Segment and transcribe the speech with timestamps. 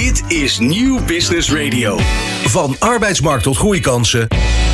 [0.00, 1.98] Dit is Nieuw Business Radio.
[2.44, 4.26] Van arbeidsmarkt tot groeikansen.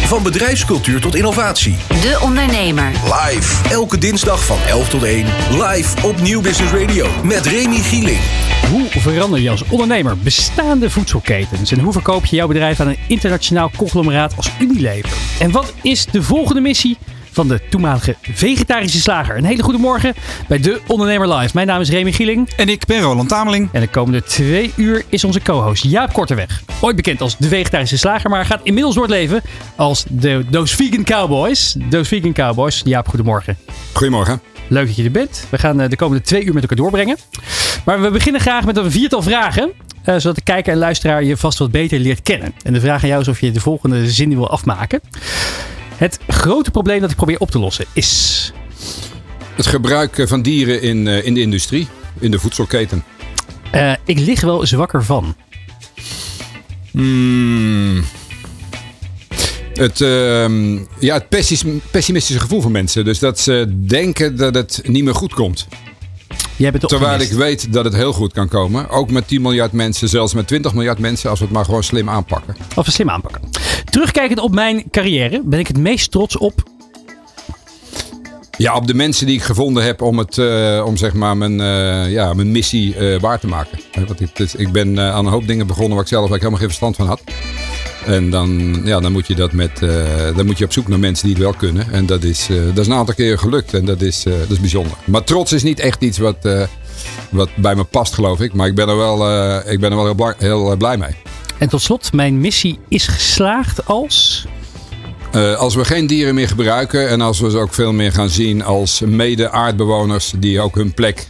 [0.05, 1.77] Van bedrijfscultuur tot innovatie.
[1.89, 2.91] De Ondernemer.
[3.05, 3.69] Live.
[3.69, 5.27] Elke dinsdag van 11 tot 1.
[5.51, 7.07] Live op Nieuw Business Radio.
[7.25, 8.21] Met Remy Gieling.
[8.71, 11.73] Hoe verander je als ondernemer bestaande voedselketens?
[11.73, 15.13] En hoe verkoop je jouw bedrijf aan een internationaal conglomeraat als Unilever?
[15.39, 16.99] En wat is de volgende missie
[17.33, 19.37] van de toenmalige vegetarische slager?
[19.37, 20.15] Een hele goede morgen
[20.49, 21.51] bij De Ondernemer Live.
[21.55, 22.49] Mijn naam is Remy Gieling.
[22.57, 23.69] En ik ben Roland Tameling.
[23.73, 26.63] En de komende twee uur is onze co-host Jaap Korteweg.
[26.81, 29.43] Ooit bekend als de vegetarische slager, maar gaat inmiddels door het leven
[29.77, 31.77] als de Those Vegan Cowboys.
[31.91, 32.83] Those Vegan Cowboys.
[32.85, 33.57] Jaap, goedemorgen.
[33.93, 34.41] Goedemorgen.
[34.69, 35.47] Leuk dat je er bent.
[35.51, 37.17] We gaan eh, de komende twee uur met elkaar doorbrengen.
[37.85, 39.73] Maar we beginnen graag met een viertal vragen.
[40.05, 42.55] eh, zodat de kijker en luisteraar je vast wat beter leert kennen.
[42.63, 45.01] En de vraag aan jou is of je de volgende zin wil afmaken.
[46.01, 48.53] Het grote probleem dat ik probeer op te lossen is.
[49.55, 53.05] Het gebruik eh, van dieren in, eh, in de industrie, in de voedselketen.
[53.71, 55.35] eh, ik lig wel zwakker van.
[56.91, 58.05] Hmm.
[59.73, 61.29] Het, ehm, ja, het
[61.91, 63.05] pessimistische gevoel van mensen.
[63.05, 65.67] Dus dat ze denken dat het niet meer goed komt.
[66.87, 68.89] Terwijl ik weet dat het heel goed kan komen.
[68.89, 71.31] Ook met 10 miljard mensen, zelfs met 20 miljard mensen.
[71.31, 72.57] Als we het maar gewoon slim aanpakken.
[72.75, 73.41] Of een slim aanpakken.
[73.91, 76.63] Terugkijkend op mijn carrière ben ik het meest trots op.
[78.57, 81.61] Ja, op de mensen die ik gevonden heb om, het, eh, om zeg maar mijn,
[81.61, 83.79] eh, ja, mijn missie eh, waar te maken.
[84.07, 86.69] Want ik, ik ben aan een hoop dingen begonnen waar ik zelf eigenlijk helemaal geen
[86.69, 87.21] verstand van had.
[88.07, 90.99] En dan, ja, dan, moet je dat met, eh, dan moet je op zoek naar
[90.99, 91.93] mensen die het wel kunnen.
[91.93, 94.51] En dat is, eh, dat is een aantal keer gelukt en dat is, eh, dat
[94.51, 94.93] is bijzonder.
[95.05, 96.49] Maar trots is niet echt iets wat,
[97.31, 98.53] wat bij me past, geloof ik.
[98.53, 99.17] Maar ik ben er wel,
[99.71, 101.17] ik ben er wel heel, blij mee.
[101.59, 104.47] En tot slot, mijn missie is geslaagd als.
[105.57, 108.65] Als we geen dieren meer gebruiken en als we ze ook veel meer gaan zien
[108.65, 111.29] als mede-aardbewoners die ook hun plek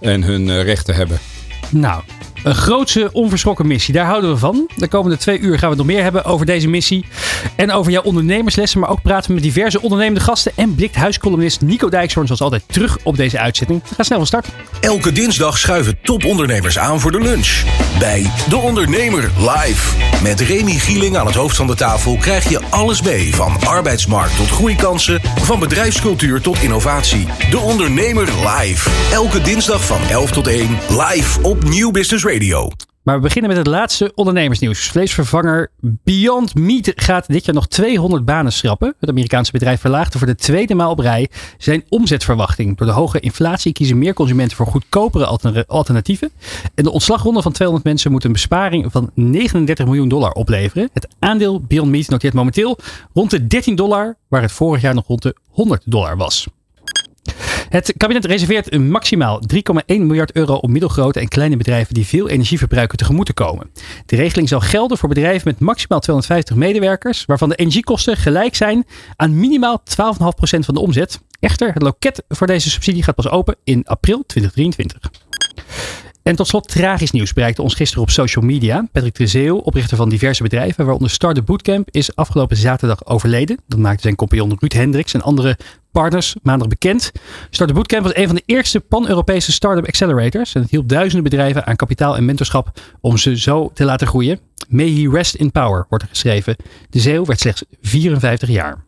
[0.00, 1.18] en hun rechten hebben.
[1.70, 2.02] Nou,
[2.44, 3.94] een grootse onverschrokken missie.
[3.94, 4.70] Daar houden we van.
[4.76, 7.04] De komende twee uur gaan we nog meer hebben over deze missie.
[7.56, 8.80] En over jouw ondernemerslessen.
[8.80, 10.52] Maar ook praten we met diverse ondernemende gasten.
[10.56, 13.82] En blikt huiscolumnist Nico Dijkshoorn zoals altijd terug op deze uitzending.
[13.94, 14.46] Gaan snel van start.
[14.80, 17.62] Elke dinsdag schuiven topondernemers aan voor de lunch.
[17.98, 19.96] Bij De Ondernemer live.
[20.22, 23.34] Met Remy Gieling aan het hoofd van de tafel krijg je alles mee.
[23.34, 25.20] Van arbeidsmarkt tot groeikansen.
[25.40, 27.26] Van bedrijfscultuur tot innovatie.
[27.50, 28.90] De Ondernemer live.
[29.12, 30.78] Elke dinsdag van 11 tot 1.
[30.88, 32.70] Live op Nieuw Business Radio.
[33.04, 34.88] Maar we beginnen met het laatste ondernemersnieuws.
[34.88, 38.94] Vleesvervanger Beyond Meat gaat dit jaar nog 200 banen schrappen.
[39.00, 41.28] Het Amerikaanse bedrijf verlaagde voor de tweede maal op rij
[41.58, 42.76] zijn omzetverwachting.
[42.76, 46.30] Door de hoge inflatie kiezen meer consumenten voor goedkopere alter- alternatieven.
[46.74, 50.88] En de ontslagronde van 200 mensen moet een besparing van 39 miljoen dollar opleveren.
[50.92, 52.78] Het aandeel Beyond Meat noteert momenteel
[53.12, 56.46] rond de 13 dollar, waar het vorig jaar nog rond de 100 dollar was.
[57.74, 62.58] Het kabinet reserveert maximaal 3,1 miljard euro om middelgrote en kleine bedrijven die veel energie
[62.58, 63.70] verbruiken tegemoet te komen.
[64.06, 68.86] De regeling zal gelden voor bedrijven met maximaal 250 medewerkers, waarvan de energiekosten gelijk zijn
[69.16, 69.94] aan minimaal 12,5%
[70.40, 71.20] van de omzet.
[71.40, 75.10] Echter, het loket voor deze subsidie gaat pas open in april 2023.
[76.22, 78.88] En tot slot tragisch nieuws bereikte ons gisteren op social media.
[78.92, 83.58] Patrick Trezeel, oprichter van diverse bedrijven, waaronder Startup Bootcamp, is afgelopen zaterdag overleden.
[83.66, 85.56] Dat maakte zijn compagnon Ruud Hendricks en andere
[85.94, 87.12] partners maandag bekend.
[87.50, 90.54] Startup Bootcamp was een van de eerste pan-Europese startup accelerators.
[90.54, 94.40] En het hielp duizenden bedrijven aan kapitaal en mentorschap om ze zo te laten groeien.
[94.68, 96.56] May he rest in power, wordt er geschreven.
[96.90, 98.84] De Zeeuw werd slechts 54 jaar.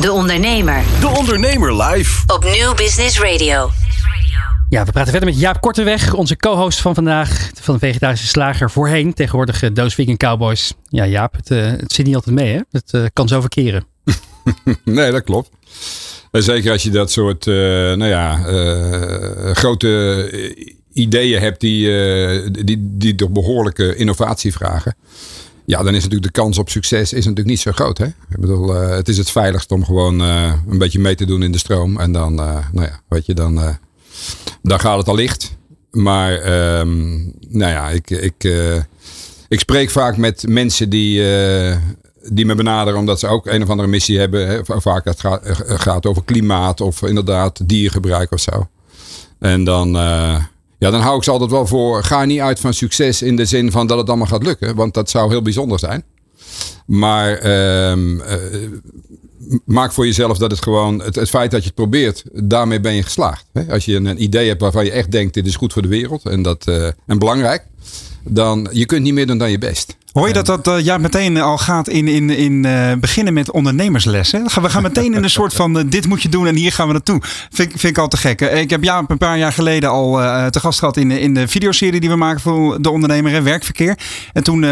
[0.00, 0.82] De Ondernemer.
[1.00, 2.22] De Ondernemer live.
[2.26, 3.70] Op Nieuw Business Radio.
[4.68, 8.70] Ja, we praten verder met Jaap Korteweg, onze co-host van vandaag van de Vegetarische Slager
[8.70, 9.14] voorheen.
[9.14, 10.74] Tegenwoordig Doos Vegan Cowboys.
[10.88, 12.60] Ja, Jaap, het, eh, het zit niet altijd mee, hè?
[12.70, 13.84] Het eh, kan zo verkeren.
[14.84, 15.50] Nee, dat klopt.
[16.30, 22.02] En zeker als je dat soort eh, nou ja, eh, grote eh, ideeën hebt die,
[22.02, 24.96] eh, die, die toch behoorlijke innovatie vragen.
[25.64, 27.98] Ja, dan is natuurlijk de kans op succes is natuurlijk niet zo groot.
[27.98, 28.06] Hè?
[28.06, 31.58] Ik bedoel, het is het veiligst om gewoon een beetje mee te doen in de
[31.58, 32.00] stroom.
[32.00, 33.78] En dan, nou ja, weet je, dan,
[34.62, 35.56] dan gaat het al licht.
[35.90, 37.16] Maar, ehm,
[37.48, 38.52] nou ja, ik, ik,
[39.48, 41.22] ik spreek vaak met mensen die,
[42.32, 44.46] die me benaderen omdat ze ook een of andere missie hebben.
[44.48, 44.64] Hè.
[44.64, 48.68] Va- Vaak het gaat, eh, gaat over klimaat of inderdaad diergebruik of zo.
[49.38, 50.44] En dan, eh,
[50.78, 52.04] ja, dan hou ik ze altijd wel voor.
[52.04, 54.74] Ga niet uit van succes in de zin van dat het allemaal gaat lukken.
[54.74, 56.04] Want dat zou heel bijzonder zijn.
[56.86, 58.36] Maar ehm, eh,
[59.64, 63.02] maak voor jezelf dat het gewoon, het, feit dat je het probeert, daarmee ben je
[63.02, 63.44] geslaagd.
[63.52, 63.72] Hè?
[63.72, 65.88] Als je een, een idee hebt waarvan je echt denkt, dit is goed voor de
[65.88, 67.66] wereld en, dat, eh, en belangrijk,
[68.24, 69.96] dan je kunt niet meer doen dan je best.
[70.12, 73.50] Hoor je dat dat eh, ja, meteen al gaat in, in, in eh, beginnen met
[73.50, 74.44] ondernemerslessen?
[74.62, 76.86] We gaan- meteen in een soort van eh, dit moet je doen en hier gaan
[76.86, 77.20] we naartoe.
[77.50, 78.40] Vind, ik- vind ik al te gek.
[78.40, 80.12] Ik heb ja, een paar jaar geleden al
[80.50, 83.44] te gast gehad in, de- in de videoserie die we maken voor de ondernemer en
[83.44, 83.98] werkverkeer.
[84.32, 84.64] En toen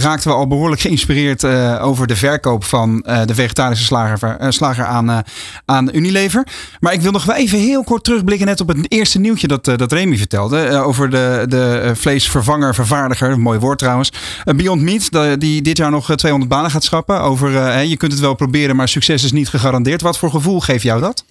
[0.00, 1.44] raakten we al behoorlijk geïnspireerd
[1.80, 5.22] over de verkoop van de vegetarische slager, slager aan,
[5.64, 6.46] aan Unilever.
[6.80, 9.64] Maar ik wil nog wel even heel kort terugblikken net op het eerste nieuwtje dat,
[9.64, 10.78] dat Remy vertelde.
[10.78, 14.12] over de, de vleesvervanger, vervaardiger, mooi woord trouwens.
[14.44, 17.20] Eh, Beyond Meat, die dit jaar nog eh, 200 banen gaat schrappen.
[17.20, 20.00] Over, eh, hè, je kunt het wel proberen, maar succes is niet gegarandeerd.
[20.02, 21.24] Wat voor gevoel geeft jou dat?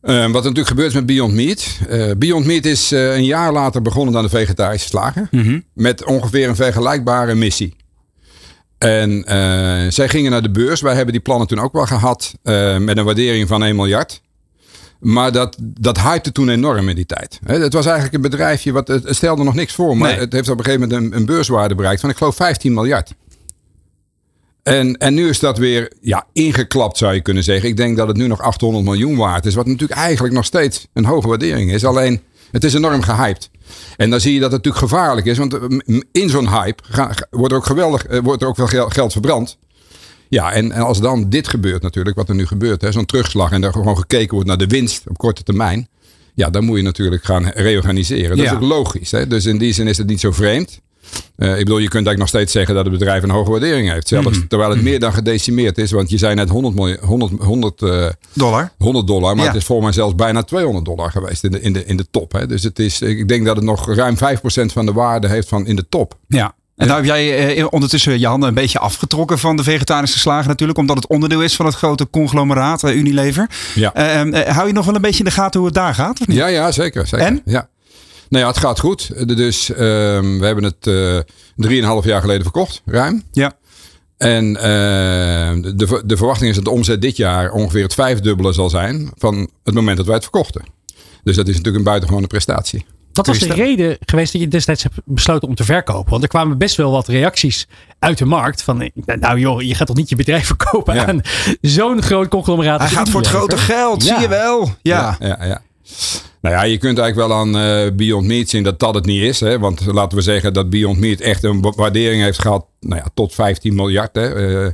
[0.00, 1.78] Eh, wat er natuurlijk gebeurt met Beyond Meat.
[1.88, 5.28] Eh, Beyond Meat is eh, een jaar later begonnen dan de vegetarische slager.
[5.74, 7.76] Met ongeveer een vergelijkbare missie.
[8.78, 10.80] En eh, zij gingen naar de beurs.
[10.80, 12.34] Wij hebben die plannen toen ook wel gehad.
[12.42, 14.20] eh, met een waardering van 1 miljard.
[15.00, 17.38] Maar dat, dat hypte toen enorm in die tijd.
[17.44, 19.96] Het was eigenlijk een bedrijfje, wat, het stelde nog niks voor.
[19.96, 20.18] Maar Nee.
[20.18, 23.14] het heeft op een gegeven moment een, een beurswaarde bereikt van ik geloof 15 miljard.
[24.62, 27.68] En, en nu is dat weer ja, ingeklapt, zou je kunnen zeggen.
[27.68, 29.54] Ik denk dat het nu nog 800 miljoen waard is.
[29.54, 31.84] Wat natuurlijk eigenlijk nog steeds een hoge waardering is.
[31.84, 33.50] Alleen, het is enorm gehyped.
[33.96, 35.38] En dan zie je dat het natuurlijk gevaarlijk is.
[35.38, 36.82] Want eh, m- in zo'n hype
[37.30, 39.58] wordt er ook geweldig, eh, wordt er ook veel gel- geld verbrand.
[40.28, 42.80] Ja, en, en als dan dit gebeurt natuurlijk, wat er nu gebeurt.
[42.82, 45.88] hè, Zo'n terugslag en er gewoon gekeken wordt naar de winst op korte termijn.
[46.34, 48.36] Ja, dan moet je natuurlijk gaan reorganiseren.
[48.36, 48.52] Dat Ja.
[48.52, 49.10] is ook logisch.
[49.10, 49.26] Hè?
[49.26, 50.80] Dus in die zin is het niet zo vreemd.
[51.36, 53.90] Eh, ik bedoel, je kunt eigenlijk nog steeds zeggen dat het bedrijf een hoge waardering
[53.92, 54.08] heeft.
[54.08, 55.90] Zelfs terwijl het meer dan gedecimeerd is.
[55.90, 58.72] Want je zei net 100, miljoen, 100, 100, eh, Dollar?
[58.78, 59.34] 100 dollar.
[59.34, 59.50] Maar Ja.
[59.50, 62.06] het is volgens mij zelfs bijna 200 dollar geweest in de, in de, in de
[62.10, 62.32] top.
[62.32, 62.46] Hè?
[62.46, 65.66] Dus het is, ik denk dat het nog ruim 5% van de waarde heeft van
[65.66, 66.14] in de top.
[66.28, 66.54] Ja.
[66.78, 70.48] En nou heb jij eh, ondertussen je handen een beetje afgetrokken van de vegetarische slager
[70.48, 70.78] natuurlijk.
[70.78, 73.50] Omdat het onderdeel is van het grote conglomeraat eh, Unilever.
[73.74, 73.94] Ja.
[73.94, 76.20] Eh, eh, hou je nog wel een beetje in de gaten hoe het daar gaat?
[76.20, 76.36] Of niet?
[76.36, 77.06] Ja, ja, zeker.
[77.06, 77.26] zeker.
[77.26, 77.42] En?
[77.44, 77.68] Ja.
[78.28, 79.28] Nou ja, het gaat goed.
[79.36, 80.90] Dus ehm, we hebben het
[81.56, 83.22] 3,5 jaar geleden verkocht, ruim.
[83.32, 83.56] Ja.
[84.18, 88.70] En eh, de, de verwachting is dat de omzet dit jaar ongeveer het vijfdubbele zal
[88.70, 90.62] zijn van het moment dat wij het verkochten.
[91.22, 92.84] Dus dat is natuurlijk een buitengewone prestatie.
[93.12, 96.10] Wat was de reden geweest dat je destijds hebt besloten om te verkopen?
[96.10, 97.66] Want er kwamen best wel wat reacties
[97.98, 98.62] uit de markt.
[98.62, 101.06] Van, nou joh, je gaat toch niet je bedrijf verkopen Ja.
[101.06, 101.20] aan
[101.60, 102.80] zo'n groot conglomeraat.
[102.80, 104.12] Hij gaat voor het grote geld, Ja.
[104.14, 104.70] zie je wel.
[104.82, 105.16] Ja.
[105.20, 105.44] ja, ja.
[105.44, 105.60] ja.
[106.40, 109.22] Nou ja, je kunt eigenlijk wel aan eh, Beyond Meat zien dat dat het niet
[109.22, 109.40] is.
[109.40, 109.58] Hè?
[109.58, 113.06] Want laten we zeggen dat Beyond Meat echt een wa- waardering heeft gehad nou ja,
[113.14, 114.14] tot 15 miljard.
[114.14, 114.34] Hè?
[114.34, 114.66] eh,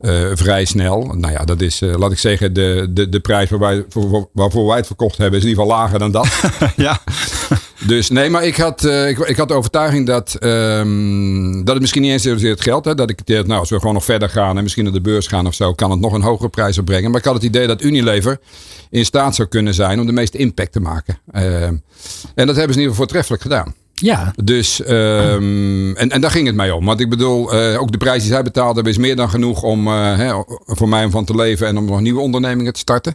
[0.00, 1.02] eh, vrij snel.
[1.02, 4.08] Nou ja, dat is, eh, laat ik zeggen, de, de, de prijs waar wij, voor,
[4.08, 6.28] voor- waarvoor wij het verkocht hebben is in ieder geval lager dan dat.
[6.76, 7.00] ja.
[7.80, 11.80] Dus nee, maar ik had, eh, ik, ik had de overtuiging dat, ehm, dat het
[11.80, 12.84] misschien niet eens zozeer het geld.
[12.84, 15.00] Hè, dat ik, dacht, nou, als we gewoon nog verder gaan en misschien naar de
[15.00, 17.10] beurs gaan of zo, kan het nog een hogere prijs opbrengen.
[17.10, 18.38] Maar ik had het idee dat Unilever
[18.90, 21.18] in staat zou kunnen zijn om de meeste impact te maken.
[21.32, 21.74] Ehm,
[22.34, 23.74] en dat hebben ze in ieder geval voortreffelijk gedaan.
[23.94, 26.84] Ja, Dus, ehm, en, en daar ging het mij om.
[26.84, 29.62] Want ik bedoel, eh, ook de prijs die zij betaald hebben is meer dan genoeg
[29.62, 30.32] om, eh, hè,
[30.64, 33.14] voor mij om van te leven en om nog nieuwe ondernemingen te starten.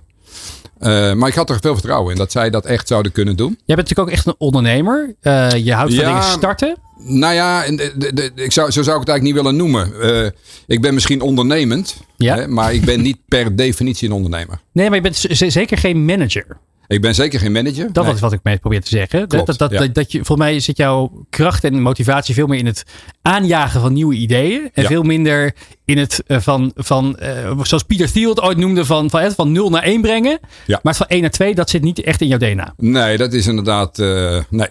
[0.81, 3.47] Eh, maar ik had er veel vertrouwen in dat zij dat echt zouden kunnen doen.
[3.65, 5.15] jij bent natuurlijk ook echt een ondernemer.
[5.21, 6.09] Eh, je houdt van Ja.
[6.09, 6.77] dingen starten.
[7.03, 9.55] Nou ja, en de- de- de- ik zou, zo zou ik het eigenlijk niet willen
[9.55, 10.01] noemen.
[10.01, 10.29] Eh,
[10.67, 12.35] ik ben misschien ondernemend, Ja.
[12.35, 14.59] hè, maar ik ben niet per definitie een ondernemer.
[14.71, 16.45] Nee, maar je bent zeker geen manager.
[16.91, 17.93] Ik ben zeker geen manager.
[17.93, 18.13] Dat Nee.
[18.13, 19.27] is wat ik mee probeer te zeggen.
[19.27, 19.79] Klopt, dat, dat, ja.
[19.79, 22.83] dat, dat je, volgens mij zit jouw kracht en motivatie veel meer in het
[23.21, 24.69] aanjagen van nieuwe ideeën.
[24.73, 24.87] En Ja.
[24.87, 25.53] veel minder
[25.85, 29.51] in het eh, van, van eh, zoals Pieter Thiel het ooit noemde, van, van, van
[29.51, 30.39] 0 naar 1 brengen.
[30.65, 30.79] Ja.
[30.83, 32.73] Maar het van 1 naar 2, dat zit niet echt in jouw DNA.
[32.77, 33.99] Nee, dat is inderdaad.
[33.99, 34.67] eh, nee.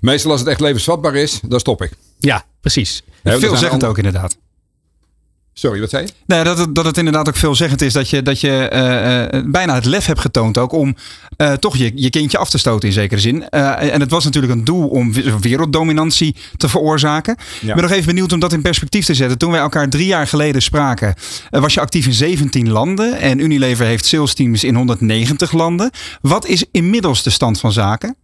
[0.00, 1.92] Meestal als het echt levensvatbaar is, dan stop ik.
[2.18, 3.02] Ja, precies.
[3.06, 4.36] Er zijn Veelzeggend an- ook inderdaad.
[5.58, 6.12] Sorry, wat zei je?
[6.26, 9.42] Nee, dat, het, dat het inderdaad ook veelzeggend is dat je, dat je eh, eh,
[9.46, 10.96] bijna het lef hebt getoond ook om
[11.36, 13.48] eh, toch je, je kindje af te stoten in zekere zin.
[13.48, 17.36] En het was natuurlijk een doel om we- werelddominantie te veroorzaken.
[17.60, 19.38] Ik ben nog even benieuwd om dat in perspectief te zetten.
[19.38, 21.14] Toen wij elkaar drie jaar geleden spraken,
[21.50, 23.18] was je actief in 17 landen.
[23.18, 25.90] En Unilever heeft sales teams in 190 landen.
[26.20, 28.16] Wat is inmiddels de stand van zaken?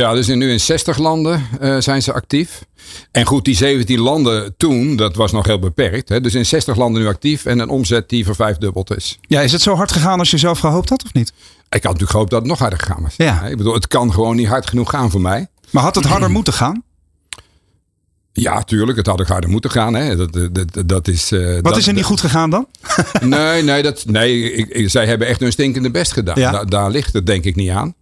[0.00, 2.64] Ja, dus in- nu in 60 landen eh, zijn ze actief.
[3.10, 6.08] En goed, die 17 landen toen, dat was nog heel beperkt.
[6.08, 6.20] Hè?
[6.20, 9.18] Dus in 60 landen nu actief en een omzet die vervijfdubbeld is.
[9.20, 11.28] Ja, is het zo hard gegaan als je zelf gehoopt had of niet?
[11.28, 11.34] Ik
[11.70, 13.14] had natuurlijk gehoopt dat het nog harder gegaan was.
[13.16, 13.42] Ja.
[13.42, 15.46] Ik bedoel, het kan gewoon niet hard genoeg gaan voor mij.
[15.70, 16.82] Maar had het harder moeten gaan?
[18.32, 19.94] Ja, tuurlijk, het had ook harder moeten gaan.
[19.94, 20.16] Hè?
[20.16, 22.66] Dat, dat, dat, is, eh, Wat dat- is er niet goed gegaan dan?
[23.20, 26.38] Nee, nee, dat, nee ik, ik- zij hebben echt hun stinkende best gedaan.
[26.40, 26.50] Ja.
[26.50, 27.94] Da- daar ligt het denk ik niet aan.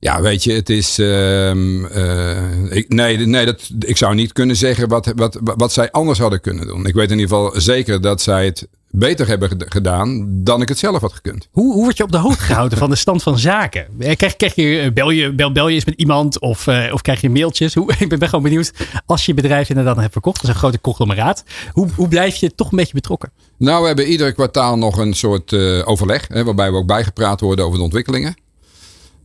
[0.00, 0.98] Ja, weet je, het is.
[0.98, 5.90] ehm, eh, ik, nee, nee dat, ik zou niet kunnen zeggen wat, wat, wat zij
[5.90, 6.86] anders hadden kunnen doen.
[6.86, 10.68] Ik weet in ieder geval zeker dat zij het beter hebben ged- gedaan dan ik
[10.68, 11.48] het zelf had gekund.
[11.52, 13.86] Hoe, hoe word je op de hoogte gehouden van de stand van zaken?
[13.98, 17.02] Eh, Krijg, krijg je, eh, bel je, bel, bel je eens met iemand of, of
[17.02, 17.74] krijg je mailtjes?
[17.74, 18.72] Hoe, ik ben, ben gewoon benieuwd,
[19.06, 21.44] als je bedrijf inderdaad hebt verkocht, dat is een grote conglomeraat.
[21.72, 23.30] Hoe, hoe blijf je toch een beetje betrokken?
[23.58, 25.52] Nou, we hebben ieder kwartaal nog een soort
[25.84, 26.28] overleg.
[26.28, 28.36] Hè, waarbij we ook bijgepraat worden over de ontwikkelingen.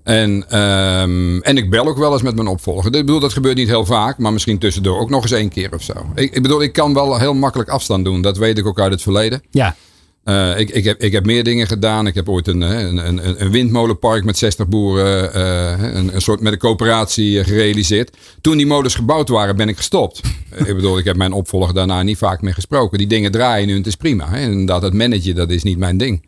[0.03, 2.85] En, ehm, en ik bel ook wel eens met mijn opvolger.
[2.85, 4.17] Ik bedoel, dat gebeurt niet heel vaak.
[4.17, 5.93] Maar misschien tussendoor ook nog eens één keer of zo.
[6.15, 8.21] Ik, ik bedoel, ik kan wel heel makkelijk afstand doen.
[8.21, 9.43] Dat weet ik ook uit het verleden.
[9.51, 9.75] Ja,
[10.23, 12.07] Eh, ik, ik, heb, ik heb meer dingen gedaan.
[12.07, 16.21] Ik heb ooit een, hè, een, een, een windmolenpark met 60 boeren, eh, een, een
[16.21, 18.17] soort met een coöperatie eh, gerealiseerd.
[18.41, 20.21] Toen die molens gebouwd waren, ben ik gestopt.
[20.49, 22.97] Eh, ik bedoel, ik heb mijn opvolger daarna niet vaak meer gesproken.
[22.97, 24.29] Die dingen draaien nu en het is prima.
[24.29, 24.41] Hè.
[24.41, 26.25] Inderdaad, het managen, dat is niet mijn ding.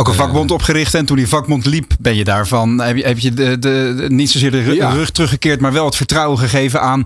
[0.00, 3.18] Ook een vakbond opgericht en toen die vakbond liep, ben je daarvan, heb je, heb
[3.18, 4.90] je de, niet zozeer de Ja.
[4.90, 7.04] rug teruggekeerd, maar wel het vertrouwen gegeven aan,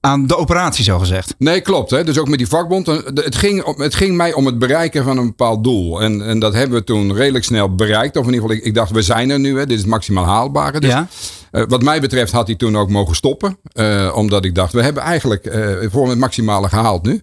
[0.00, 1.34] aan de operatie, zo gezegd.
[1.38, 1.90] Nee, klopt.
[1.90, 2.04] Hè?
[2.04, 2.88] Dus ook met die vakbond.
[2.88, 6.02] eh, Het ging, het ging mij om het bereiken van een bepaald doel.
[6.02, 8.16] En, en dat hebben we toen redelijk snel bereikt.
[8.16, 9.58] Of in ieder geval, ik, ik dacht, we zijn er nu.
[9.58, 9.66] Hè?
[9.66, 10.80] Dit is maximaal haalbare.
[10.80, 11.08] Dus, Ja.
[11.50, 13.58] eh, wat mij betreft had hij toen ook mogen stoppen.
[13.72, 15.56] Eh, omdat ik dacht, we hebben eigenlijk
[15.92, 17.22] voor het maximale gehaald nu.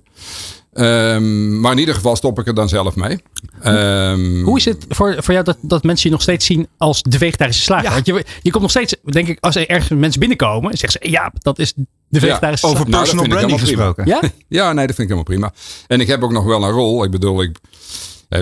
[0.74, 3.20] Ehm, maar in ieder geval stop ik er dan zelf mee.
[3.62, 7.02] Ehm, hoe is het voor, voor jou dat, dat mensen je nog steeds zien als
[7.02, 7.88] de vegetarische slager?
[7.88, 7.94] Ja.
[7.94, 11.12] Want je, je komt nog steeds, denk ik, als er ergens mensen binnenkomen, zeggen ze,
[11.12, 11.74] ja, dat is
[12.08, 12.92] de vegetarische Over slager.
[12.92, 14.06] Nou, personal branding gesproken.
[14.06, 14.22] Ja?
[14.48, 15.54] Ja, nee, dat vind ik helemaal prima.
[15.88, 17.04] En ik heb ook nog wel een rol.
[17.04, 17.58] Ik bedoel, ik,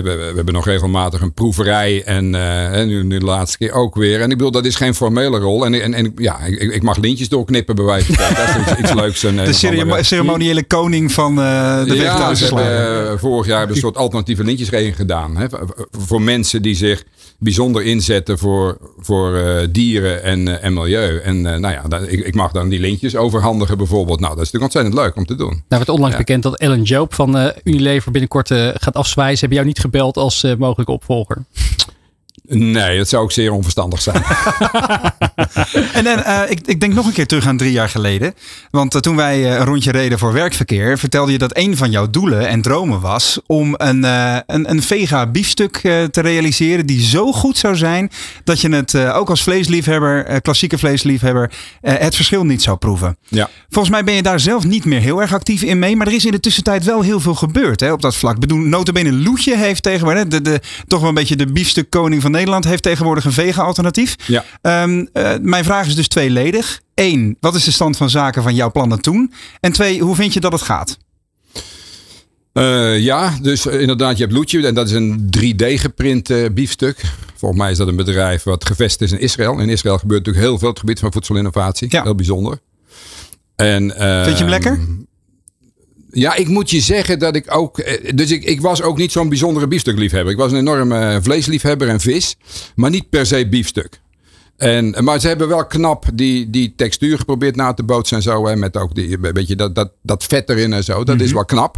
[0.00, 2.02] we, hebben, we hebben nog regelmatig een proeverij.
[2.04, 4.20] En, eh, en nu, nu de laatste keer ook weer.
[4.20, 5.64] En ik bedoel, dat is geen formele rol.
[5.64, 8.36] En, en, en ja, ik, ik mag lintjes doorknippen bij wijze van spreken.
[8.36, 9.24] Dat is iets, iets leuks.
[9.24, 13.88] En, De ceremoniële koning van eh, de ja, hebben, eh, vorig jaar hebben we een
[13.88, 15.36] soort alternatieve lintjesregeling gedaan.
[15.36, 15.46] Hè,
[15.90, 17.04] voor mensen die zich
[17.42, 21.18] bijzonder inzetten voor, voor eh, dieren en, eh, en milieu.
[21.18, 24.20] En eh, nou ja, ik, ik mag dan die lintjes overhandigen bijvoorbeeld.
[24.20, 25.50] Nou, dat is natuurlijk ontzettend leuk om te doen.
[25.50, 26.18] Nou werd onlangs Ja.
[26.18, 29.34] bekend dat Ellen Joop van Unilever binnenkort gaat afzwaaien.
[29.34, 31.36] Ze hebben jou niet gebeld als mogelijke opvolger.
[32.48, 34.22] Nee, dat zou ook zeer onverstandig zijn.
[35.92, 38.34] En, en eh, ik, ik denk nog een keer terug aan drie jaar geleden.
[38.70, 41.90] Want eh, toen wij eh, een rondje reden voor werkverkeer, vertelde je dat een van
[41.90, 44.04] jouw doelen en dromen was om een,
[44.46, 45.76] een, een vega biefstuk
[46.10, 48.10] te realiseren die zo goed zou zijn
[48.44, 53.16] dat je het ook als vleesliefhebber, klassieke vleesliefhebber, het verschil niet zou proeven.
[53.28, 53.48] ja.
[53.72, 55.96] Volgens mij ben je daar zelf niet meer heel erg actief in mee.
[55.96, 58.34] Maar er is in de tussentijd wel heel veel gebeurd hè, op dat vlak.
[58.34, 62.30] Ik bedoel, notabene Loetje heeft tegenwoordig, de, toch wel een beetje de biefstuk koning van
[62.30, 64.16] Nederland, heeft tegenwoordig een vega-alternatief.
[64.26, 64.44] Ja.
[64.60, 66.80] Ehm, eh, mijn vraag is dus tweeledig.
[66.94, 69.32] Eén, wat is de stand van zaken van jouw plannen toen?
[69.60, 70.98] En twee, hoe vind je dat het gaat?
[72.52, 77.00] Eh, ja, dus inderdaad, je hebt Loetje en dat is een 3D-geprint eh, biefstuk.
[77.36, 79.58] Volgens mij is dat een bedrijf wat gevestigd is in Israël.
[79.58, 81.88] In Israël gebeurt natuurlijk heel veel op het gebied van voedselinnovatie.
[81.90, 82.02] Ja.
[82.02, 82.58] Heel bijzonder.
[83.56, 83.90] En,
[84.24, 84.80] Vind je hem lekker?
[86.14, 87.78] Ja, ik moet je zeggen dat ik ook.
[87.78, 90.32] eh, Dus ik, ik was ook niet zo'n bijzondere biefstukliefhebber.
[90.32, 92.36] Ik was een enorme eh, vleesliefhebber en vis,
[92.74, 94.00] maar niet per se biefstuk.
[94.56, 98.46] En, maar ze hebben wel knap die, die textuur geprobeerd na te bootsen en zo.
[98.46, 101.04] Hè, met ook die, een beetje dat, dat, dat vet erin en zo.
[101.04, 101.76] Dat is wel knap.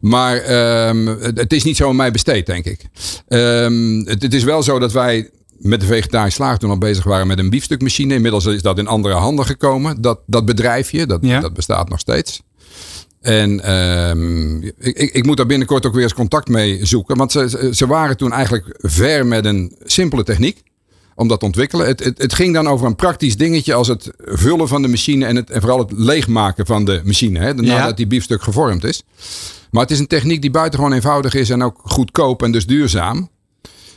[0.00, 2.80] Maar ehm, het, is niet zo aan mij besteed, denk ik.
[3.28, 7.04] Ehm, het, het is wel zo dat wij met de vegetarische slager toen al bezig
[7.04, 8.14] waren met een biefstukmachine.
[8.14, 10.00] Inmiddels is dat in andere handen gekomen.
[10.02, 11.40] Dat, dat bedrijfje, dat, Ja.
[11.40, 12.42] dat bestaat nog steeds.
[13.24, 17.16] En ehm, ik, ik, moet daar binnenkort ook weer eens contact mee zoeken.
[17.16, 20.62] Want ze, ze- ze waren toen eigenlijk ver met een simpele techniek.
[21.16, 21.86] Om dat te ontwikkelen.
[21.86, 25.26] Het, het, het ging dan over een praktisch dingetje als het vullen van de machine.
[25.26, 27.38] En, het, en vooral het leegmaken van de machine.
[27.38, 27.92] Hè, nadat Ja.
[27.92, 29.02] die biefstuk gevormd is.
[29.70, 31.50] Maar het is een techniek die buitengewoon eenvoudig is.
[31.50, 33.28] En ook goedkoop en dus duurzaam.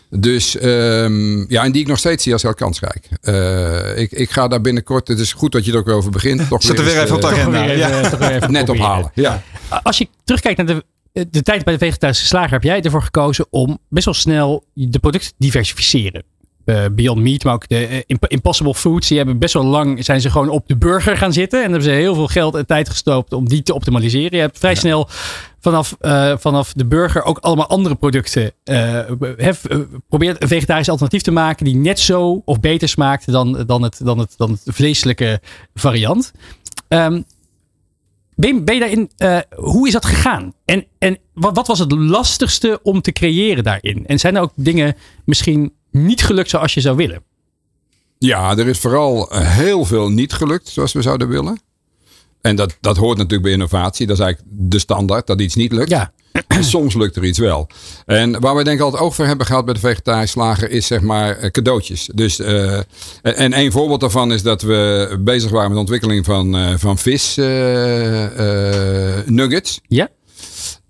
[0.09, 3.07] Dus ehm, ja, en die ik nog steeds zie als heel kansrijk.
[3.21, 5.07] Eh, ik, ik ga daar binnenkort.
[5.07, 6.47] Het is goed dat je er ook weer over begint.
[6.49, 7.57] Toch Zet er weer eens, even op de eh, agenda.
[7.57, 8.35] Toch weer even- Ja.
[8.35, 9.11] even net ophalen.
[9.13, 9.43] Ja.
[9.83, 10.81] Als je terugkijkt naar
[11.13, 14.63] de, de tijd bij de vegetarische slager, heb jij ervoor gekozen om best wel snel
[14.73, 16.23] de producten te diversificeren.
[16.65, 20.21] Eh, Beyond Meat, maar ook de Imp- Impossible Foods, die hebben best wel lang zijn
[20.21, 21.59] ze gewoon op de burger gaan zitten.
[21.63, 24.35] En hebben ze heel veel geld en tijd gestopt om die te optimaliseren.
[24.35, 25.09] Je hebt vrij snel
[25.59, 28.51] vanaf, eh, vanaf de burger ook allemaal andere producten.
[28.63, 33.81] eh, probeert een vegetarisch alternatief te maken die net zo of beter smaakt dan, dan,
[33.81, 35.41] het, dan, het, dan het vleeselijke
[35.73, 36.31] variant.
[36.87, 37.21] Ehm,
[38.35, 39.11] ben je, ben je daarin,
[39.55, 40.53] hoe is dat gegaan?
[40.65, 44.05] En, en wat, wat was het lastigste om te creëren daarin?
[44.05, 44.95] En zijn er ook dingen
[45.25, 47.23] misschien niet gelukt zoals je zou willen?
[48.17, 51.59] Ja, er is vooral heel veel niet gelukt zoals we zouden willen.
[52.47, 54.07] En dat, dat hoort natuurlijk bij innovatie.
[54.07, 55.89] Dat is eigenlijk de standaard, dat iets niet lukt.
[55.89, 56.11] Ja,
[56.47, 57.67] En Soms lukt er iets wel.
[58.05, 60.87] En waar wij denk ik altijd oog voor hebben gehad bij de vegetarische slager is
[60.87, 62.09] zeg maar eh, cadeautjes.
[62.13, 62.83] Dus, eh, en-
[63.21, 66.97] en een voorbeeld daarvan is dat we bezig waren met de ontwikkeling van, eh, van
[66.97, 67.35] vis
[69.25, 69.79] nuggets.
[69.87, 70.09] ja?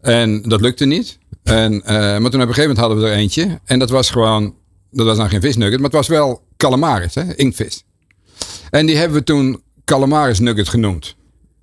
[0.02, 1.18] En dat lukte niet.
[1.44, 3.60] En, maar toen op een gegeven moment hadden we er eentje.
[3.66, 4.56] En dat was gewoon,
[4.92, 7.84] dat was dan geen visnugget, maar het was wel calamaris, hè, inktvis.
[8.70, 11.16] En die hebben we toen calamaris nugget genoemd.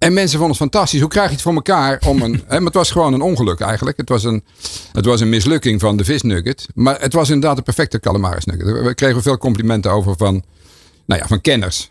[0.04, 1.00] En mensen vonden het fantastisch.
[1.00, 2.32] Hoe krijg je het voor elkaar om een.
[2.46, 3.96] Hè, maar het was gewoon een ongeluk eigenlijk.
[3.96, 4.44] Het was een,
[4.92, 6.66] het was een mislukking van de visnugget.
[6.74, 8.82] Maar het was inderdaad de perfecte calamaris nugget.
[8.82, 10.42] We kregen veel complimenten over van,
[11.06, 11.90] nou ja, van kenners.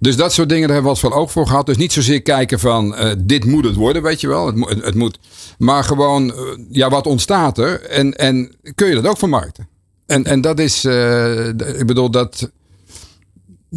[0.00, 1.66] Dus dat soort dingen, daar hebben we wat veel oog voor gehad.
[1.66, 4.46] Dus niet zozeer kijken van eh, dit moet het worden, weet je wel.
[4.46, 5.18] Het, het, het moet,
[5.58, 6.38] maar gewoon, eh,
[6.70, 7.82] ja, wat ontstaat er?
[7.82, 9.68] En, en kun je dat ook vermarkten?
[10.06, 12.50] En, en dat is, eh, ik bedoel, dat,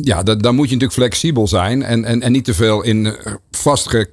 [0.02, 1.84] ja, dat, dan moet je natuurlijk flexibel zijn.
[1.84, 4.10] En, en, en niet te veel in eh, vastge,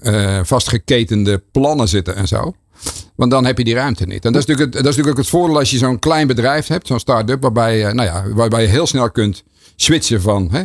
[0.00, 2.54] eh, vastgeketende plannen zitten en zo.
[3.14, 4.24] Want dan heb je die ruimte niet.
[4.24, 6.26] En dat is natuurlijk het, dat is natuurlijk ook het voordeel als je zo'n klein
[6.26, 9.44] bedrijf hebt, zo'n start-up, waarbij, eh, nou ja, waarbij je heel snel kunt
[9.76, 10.64] switchen van, hè,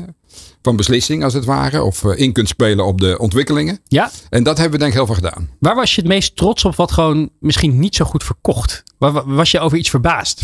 [0.62, 1.84] van beslissing als het ware.
[1.84, 3.80] Of in kunt spelen op de ontwikkelingen.
[3.88, 5.50] Ja, En dat hebben we denk ik heel veel gedaan.
[5.60, 8.84] waar was je het meest trots op wat gewoon misschien niet zo goed verkocht?
[9.26, 10.42] Was je over iets verbaasd?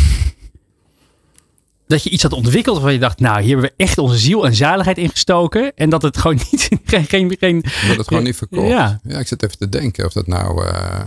[1.91, 4.45] Dat je iets had ontwikkeld waarvan je dacht, nou, hier hebben we echt onze ziel
[4.45, 5.71] en zaligheid in gestoken.
[5.75, 8.67] En dat het gewoon niet, geen, geen, geen Dat het gewoon niet verkocht.
[8.67, 8.99] Ja.
[9.03, 9.19] Ja.
[9.19, 10.65] ik zit even te denken of dat nou...
[10.65, 10.99] eh,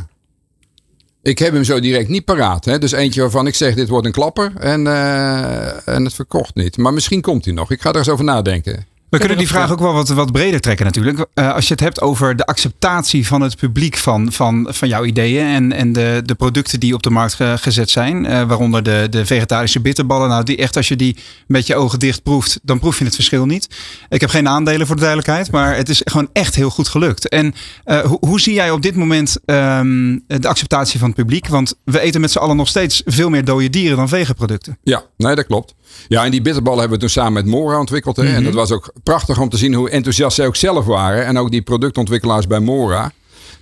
[1.23, 2.65] Ik heb hem zo direct niet paraat.
[2.65, 2.79] Hè?
[2.79, 4.53] Dus eentje waarvan ik zeg, dit wordt een klapper.
[4.59, 6.77] En, eh, en het verkocht niet.
[6.77, 7.71] Maar misschien komt hij nog.
[7.71, 8.87] Ik ga er eens over nadenken.
[9.15, 11.27] We kunnen die vraag ook wel wat, wat breder trekken natuurlijk.
[11.35, 15.05] Eh, als je het hebt over de acceptatie van het publiek van, van, van jouw
[15.05, 18.27] ideeën en, en de, de producten die op de markt ge- gezet zijn.
[18.27, 20.29] eh, waaronder de, de vegetarische bitterballen.
[20.29, 21.17] Nou, die echt als je die
[21.47, 23.69] met je ogen dicht proeft, dan proef je het verschil niet.
[24.09, 27.29] Ik heb geen aandelen voor de duidelijkheid, maar het is gewoon echt heel goed gelukt.
[27.29, 27.55] En
[27.85, 31.49] eh, hoe, hoe zie jij op dit moment ehm, de acceptatie van het publiek?
[31.49, 34.79] Want we eten met z'n allen nog steeds veel meer dode dieren dan vegenproducten.
[34.83, 35.75] Ja, nee, dat klopt.
[36.09, 38.17] Ja, en die bitterballen hebben we toen samen met Mora ontwikkeld.
[38.17, 38.23] Hè?
[38.23, 38.35] Mhm.
[38.35, 41.27] En dat was ook prachtig om te zien hoe enthousiast zij ook zelf waren.
[41.27, 43.13] En ook die productontwikkelaars bij Mora.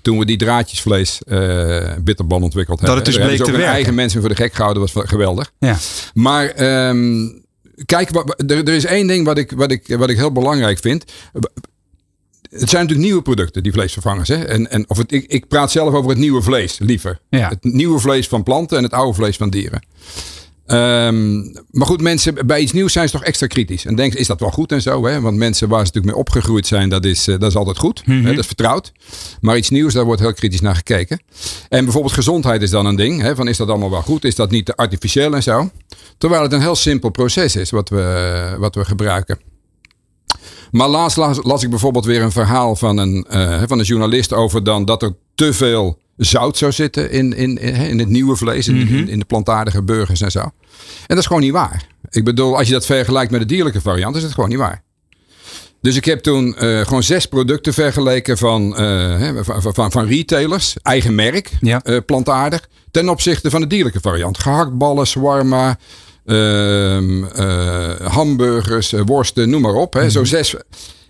[0.03, 2.97] Toen we die draadjesvlees eh bitterbal ontwikkeld hebben.
[2.97, 3.69] het dus bleek te werken.
[3.69, 4.83] eigen mensen voor de gek gehouden.
[4.83, 5.53] was geweldig.
[5.59, 5.77] Ja.
[6.15, 7.29] Maar ehm,
[7.87, 8.11] kijk,
[8.47, 11.05] er, er is één ding wat ik, wat, ik, wat ik heel belangrijk vind.
[12.53, 14.29] Het zijn natuurlijk nieuwe producten, die vleesvervangers.
[14.29, 14.45] Hè?
[14.45, 17.19] En, en, of het, ik, ik praat zelf over het nieuwe vlees, liever.
[17.29, 17.49] Ja.
[17.49, 19.83] Het nieuwe vlees van planten en het oude vlees van dieren.
[20.66, 21.40] Ehm,
[21.71, 23.85] maar goed, mensen bij iets nieuws zijn ze toch extra kritisch.
[23.85, 25.07] En denken, is dat wel goed en zo?
[25.07, 25.21] Hè?
[25.21, 28.02] Want mensen waar ze natuurlijk mee opgegroeid zijn, dat is, eh, dat is altijd goed.
[28.04, 28.23] hè?
[28.23, 28.92] Dat is vertrouwd.
[29.40, 31.23] Maar iets nieuws, daar wordt heel kritisch naar gekeken.
[31.69, 33.21] En bijvoorbeeld gezondheid is dan een ding.
[33.21, 33.34] Hè?
[33.34, 34.25] Van, is dat allemaal wel goed?
[34.25, 35.71] Is dat niet te artificieel en zo?
[36.19, 39.39] Terwijl het een heel simpel proces is wat we, wat we gebruiken.
[40.71, 44.32] Maar laatst las, las ik bijvoorbeeld weer een verhaal van een, eh, van een journalist
[44.32, 48.37] over dan dat er te veel zout zou zitten in, in, in, in het nieuwe
[48.37, 50.41] vlees, in, in, in de plantaardige burgers en zo.
[50.41, 50.53] En
[51.07, 51.87] dat is gewoon niet waar.
[52.11, 54.83] Ik bedoel, als je dat vergelijkt met de dierlijke variant, is het gewoon niet waar.
[55.81, 60.07] Dus ik heb toen eh, gewoon zes producten vergeleken van, eh, hè, van, van, van
[60.07, 61.83] retailers, eigen merk, Ja.
[61.83, 64.39] eh, plantaardig, ten opzichte van de dierlijke variant.
[64.39, 65.79] Gehaktballen, shawarma,
[66.27, 69.93] ehm, eh, hamburgers, worsten, noem maar op.
[69.93, 70.55] Hè, Zo zes.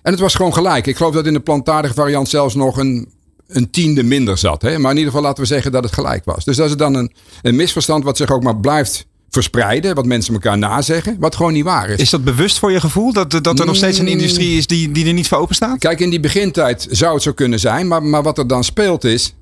[0.02, 0.86] En het was gewoon gelijk.
[0.86, 3.08] Ik geloof dat in de plantaardige variant zelfs nog een,
[3.52, 4.62] een tiende minder zat.
[4.62, 4.78] Hè?
[4.78, 6.44] Maar in ieder geval laten we zeggen dat het gelijk was.
[6.44, 7.12] Dus dat is dan een,
[7.42, 9.94] een misverstand wat zich ook maar blijft verspreiden.
[9.94, 11.16] Wat mensen elkaar nazeggen.
[11.18, 11.98] Wat gewoon niet waar is.
[11.98, 14.90] Is dat bewust voor je gevoel dat, dat er nog steeds een industrie is die,
[14.90, 15.78] die er niet voor open staat?
[15.78, 17.88] Kijk, in die begintijd zou het zo kunnen zijn.
[17.88, 19.34] Maar, maar wat er dan speelt is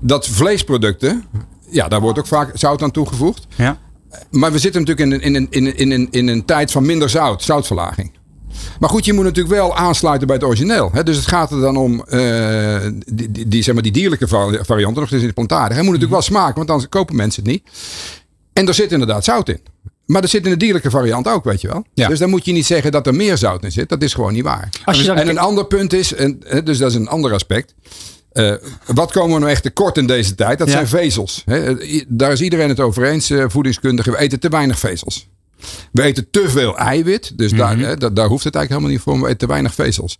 [0.00, 1.24] dat vleesproducten.
[1.70, 3.46] Ja, daar wordt ook vaak zout aan toegevoegd.
[3.56, 3.78] Ja.
[4.30, 6.70] Maar we zitten natuurlijk in een, in een, in een, in een, in een tijd
[6.70, 8.12] van minder zout, zoutverlaging.
[8.80, 10.90] Maar goed, je moet natuurlijk wel aansluiten bij het origineel.
[10.92, 11.02] Hè?
[11.02, 14.58] Dus het gaat er dan om eh, die, die, die, zeg maar, die dierlijke vari-
[14.62, 15.74] varianten, nog steeds in de plantaardig.
[15.76, 17.62] Hij moet natuurlijk wel smaken, want anders kopen mensen het niet.
[18.52, 19.60] En er zit inderdaad zout in.
[20.06, 21.84] Maar er zit in de dierlijke variant ook, weet je wel.
[21.94, 22.08] Ja.
[22.08, 23.88] Dus dan moet je niet zeggen dat er meer zout in zit.
[23.88, 24.68] Dat is gewoon niet waar.
[25.14, 27.74] En een ander punt is, en, dus dat is een ander aspect.
[28.32, 28.52] Eh,
[28.86, 30.58] wat komen we nou echt tekort in deze tijd?
[30.58, 30.72] Dat Ja.
[30.72, 31.44] zijn vezels.
[32.08, 34.12] Daar is iedereen het over eens, eh, voedingskundigen.
[34.12, 35.28] We eten te weinig vezels.
[35.92, 37.32] We eten te veel eiwit.
[37.38, 39.18] Dus daar, hè, daar, hoeft het eigenlijk helemaal niet voor.
[39.20, 40.16] We eten te weinig vezels.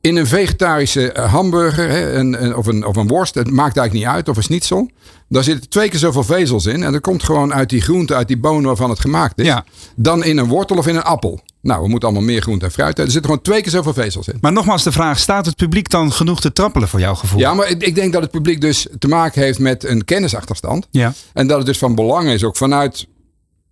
[0.00, 3.76] In een vegetarische eh, hamburger hè, een, een- of, een, of een worst, het maakt
[3.76, 4.90] eigenlijk niet uit, of een schnitzel.
[5.28, 6.82] Daar zitten twee keer zoveel vezels in.
[6.82, 9.46] En dat komt gewoon uit die groente, uit die bonen waarvan het gemaakt is.
[9.46, 9.64] Ja.
[9.96, 11.40] Dan in een wortel of in een appel.
[11.62, 12.90] Nou, we moeten allemaal meer groente en fruit.
[12.90, 13.04] eten.
[13.04, 14.38] Er zitten gewoon twee keer zoveel vezels in.
[14.40, 17.40] Maar nogmaals de vraag, staat het publiek dan genoeg te trappelen voor jouw gevoel?
[17.40, 20.86] Ja, maar ik, ik denk dat het publiek dus te maken heeft met een kennisachterstand.
[20.90, 21.12] Ja.
[21.32, 23.06] En dat het dus van belang is, ook vanuit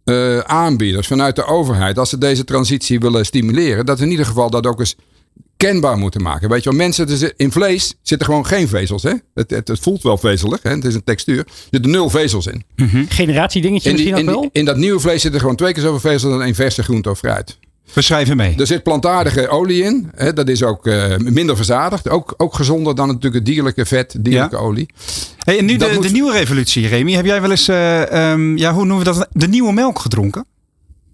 [0.09, 4.51] eh, aanbieders, vanuit de overheid, als ze deze transitie willen stimuleren, dat in ieder geval
[4.51, 4.97] dat ook eens
[5.57, 6.49] kenbaar moeten maken.
[6.49, 9.03] Weet je wel, mensen, in vlees zitten gewoon geen vezels.
[9.03, 9.13] Hè?
[9.35, 10.71] Het, het, het voelt wel vezelig, hè?
[10.71, 11.39] het is een textuur.
[11.39, 12.65] Er zitten nul vezels in.
[13.09, 14.51] generatiedingetje In, die, misschien in, ook wel?
[14.51, 17.11] die- in dat nieuwe vlees zitten gewoon twee keer zoveel vezels dan in verse groente
[17.11, 17.59] of fruit.
[17.95, 18.55] Beschrijf hem mee.
[18.59, 20.11] Er zit plantaardige olie in.
[20.15, 22.09] Hè, dat is ook eh, minder verzadigd.
[22.09, 24.89] Ook, ook gezonder dan natuurlijk het dierlijke vet, dierlijke olie.
[25.39, 27.13] Hey, en nu de, moet- de nieuwe revolutie, Remy.
[27.13, 29.29] Heb jij wel eens, eh, ehm, ja, hoe noemen we dat?
[29.33, 30.45] De nieuwe melk gedronken?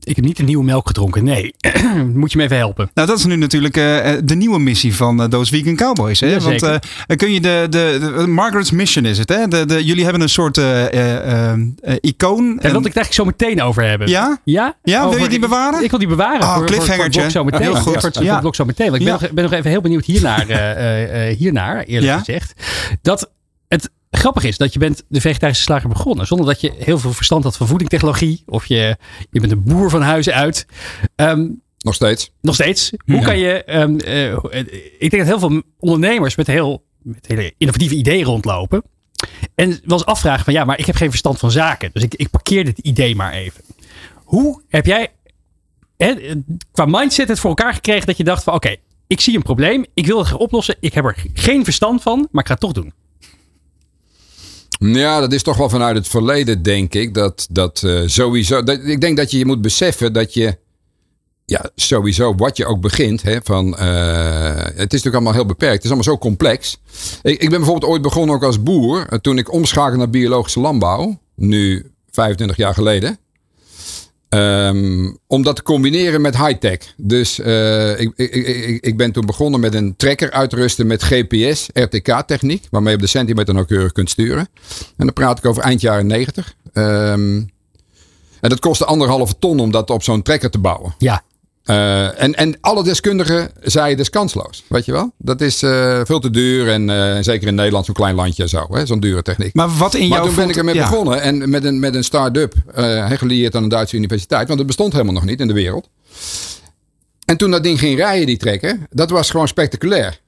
[0.04, 1.24] Ik heb niet de nieuwe melk gedronken.
[1.24, 1.54] Nee.
[2.14, 2.90] Moet je me even helpen.
[2.94, 6.20] Nou, dat is nu natuurlijk eh, eh, de nieuwe missie van eh, Those Vegan Cowboys.
[6.20, 6.40] Hè?
[6.40, 6.78] Want
[7.16, 9.48] kun je de, de, de- Margaret's Mission is het, hè?
[9.48, 12.44] De, de, jullie hebben een soort eh, eh, eh, eh, icoon.
[12.60, 14.08] Daar wilde ik het eigenlijk zo meteen over hebben.
[14.08, 14.38] Ja?
[14.44, 14.76] Ja?
[14.82, 15.84] Ja, wil je die bewaren?
[15.84, 16.40] Ik wil die bewaren.
[16.40, 17.20] Oh, voor, voor- voor het cliffhangertje.
[17.20, 17.60] blok zo meteen.
[17.60, 18.00] Heel goed.
[18.00, 18.40] Voor voor Ja.
[18.40, 18.90] blok zo meteen.
[18.90, 19.20] Want ik ben, Ja.
[19.22, 20.46] nog, ben nog even heel benieuwd hiernaar,
[21.36, 22.52] hiernaar eerlijk gezegd.
[23.02, 23.30] Dat
[23.68, 26.26] het grappig is dat je bent de vegetarische slager begonnen.
[26.26, 28.42] Zonder dat je heel veel verstand had van voedingtechnologie.
[28.46, 28.96] Of je,
[29.30, 30.66] je bent een boer van huis uit.
[31.16, 31.48] Ehm,
[31.78, 32.30] Nog steeds.
[32.40, 32.92] nog steeds.
[33.06, 33.64] Hoe kan je.
[33.64, 34.32] ehm, eh,
[34.98, 38.82] ik denk dat heel veel ondernemers met heel met hele innovatieve ideeën rondlopen.
[39.54, 41.90] En wel eens afvragen van ja, maar ik heb geen verstand van zaken.
[41.92, 43.62] Dus ik, ik parkeer dit idee maar even.
[44.24, 45.08] Hoe heb jij
[45.96, 46.14] hè,
[46.72, 49.84] qua mindset het voor elkaar gekregen dat je dacht van oké, ik zie een probleem.
[49.94, 50.76] Ik wil het gaan oplossen.
[50.80, 52.92] Ik heb er geen verstand van, maar ik ga het toch doen.
[54.78, 57.14] Ja, dat is toch wel vanuit het verleden, denk ik.
[57.14, 58.62] Dat, dat eh, sowieso.
[58.62, 60.56] Dat, ik denk dat je je moet beseffen dat je.
[61.46, 63.22] Ja, sowieso wat je ook begint.
[63.22, 65.74] Hè, van, eh, het is natuurlijk allemaal heel beperkt.
[65.74, 66.78] Het is allemaal zo complex.
[67.22, 69.06] Ik, ik ben bijvoorbeeld ooit begonnen ook als boer.
[69.08, 71.18] eh, Toen ik omschakelde naar biologische landbouw.
[71.36, 73.18] Nu 25 jaar geleden.
[74.34, 76.78] Ehm, om dat te combineren met high-tech.
[76.96, 82.66] Dus eh, ik, ik, ik, ben toen begonnen met een trekker uitrusten met GPS, RTK-techniek.
[82.70, 84.48] Waarmee je op de centimeter nauwkeurig kunt sturen.
[84.96, 86.54] En dan praat ik over eind jaren 90.
[86.72, 87.42] Ehm,
[88.40, 90.94] en dat kostte anderhalve ton om dat op zo'n trekker te bouwen.
[90.98, 91.22] Ja,
[91.64, 94.64] Eh, en, en alle deskundigen zeiden is kansloos.
[94.68, 95.12] Weet je wel?
[95.18, 96.68] Dat is eh, veel te duur.
[96.68, 98.66] En eh, zeker in Nederland zo'n klein landje en zo.
[98.70, 99.54] hè, Zo'n dure techniek.
[99.54, 100.88] Maar wat in Maar jouw toen ben ik ermee ja.
[100.88, 101.20] begonnen.
[101.22, 102.54] En met een, met een start-up.
[103.08, 104.46] gelieerd aan een Duitse universiteit.
[104.46, 105.88] Want het bestond helemaal nog niet in de wereld.
[107.24, 108.78] En toen dat ding ging rijden, die trekker.
[108.90, 110.20] Dat was gewoon spectaculair.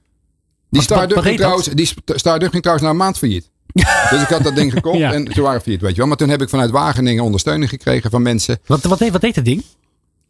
[0.69, 1.37] Die start-up ging, dat?
[1.37, 3.49] trouwens, die st- start-up ging trouwens na een maand failliet.
[4.09, 5.13] dus ik had dat ding gekocht Ja.
[5.13, 6.07] en ze waren failliet, weet je wel.
[6.07, 8.59] Maar toen heb ik vanuit Wageningen ondersteuning gekregen van mensen.
[8.65, 9.63] wat, wat, deed, wat deed het ding?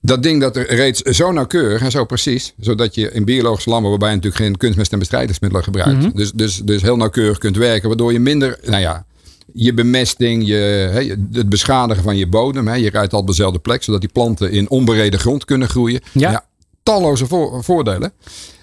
[0.02, 2.54] Dat ding dat er reeds zo nauwkeurig en zo precies.
[2.60, 6.02] Zodat je in biologische landbouw, waarbij je natuurlijk geen kunstmest en bestrijdingsmiddelen gebruikt.
[6.02, 6.10] Mhm.
[6.16, 7.88] dus, dus, dus heel nauwkeurig kunt werken.
[7.88, 9.06] Waardoor je minder, nou ja,
[9.54, 10.56] je bemesting, je,
[11.32, 12.74] het beschadigen van je bodem.
[12.76, 16.02] Je rijdt al op dezelfde plek, zodat die planten in onbereden grond kunnen groeien.
[16.12, 16.46] Ja.
[16.84, 18.12] talloze voor- voordelen.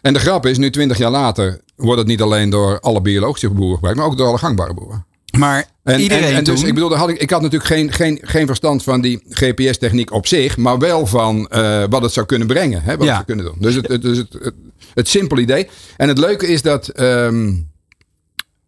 [0.02, 3.50] En de grap is, nu twintig jaar later, wordt het niet alleen door alle biologische
[3.50, 5.04] boeren gebruikt, maar ook door alle gangbare boeren.
[5.38, 8.18] Maar En, iedereen en, en dus, ik bedoel, had ik, ik had natuurlijk geen, geen,
[8.22, 12.46] geen verstand van die GPS-techniek op zich, maar wel van eh, wat het zou kunnen
[12.46, 13.16] brengen, hè, wat Ja.
[13.16, 13.54] het kunnen doen.
[13.58, 14.54] Dus het, het, dus het, het,
[14.94, 15.68] het simpele idee.
[15.96, 16.88] En het leuke is dat.
[16.88, 17.52] ehm,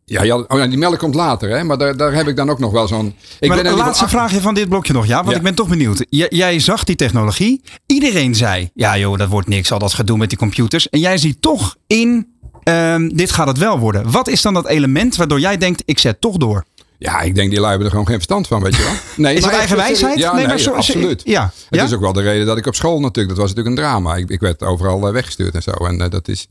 [0.09, 1.65] ja, ja, oh ja, die melk komt later, hè?
[1.65, 3.15] maar daar, daar heb ik dan ook nog wel zo'n.
[3.41, 5.17] Ik maar ben een laatste achter- vraagje van dit blokje nog, ja?
[5.17, 5.37] Want Ja.
[5.37, 6.07] ik ben toch benieuwd.
[6.09, 7.63] J- jij zag die technologie.
[7.87, 9.73] Iedereen zei, ja joh, dat wordt niks.
[9.73, 10.89] Al dat gedoe met die computers.
[10.89, 12.27] En jij ziet toch in,
[12.67, 14.11] ehm, dit gaat het wel worden.
[14.11, 16.65] Wat is dan dat element waardoor jij denkt, ik zet toch door?
[16.99, 18.93] Ja, ik denk die lui hebben er gewoon geen verstand van, weet je wel.
[19.27, 20.19] Nee, Is maar het eigen wijsheid?
[20.19, 21.23] Ja, Nee, nee, maar zo- absoluut.
[21.25, 21.43] ja.
[21.43, 21.85] Het Ja?
[21.85, 24.15] is ook wel de reden dat ik op school natuurlijk, dat was natuurlijk een drama.
[24.17, 25.71] Ik, ik werd overal eh, weggestuurd en zo.
[25.71, 26.49] En eh, dat is,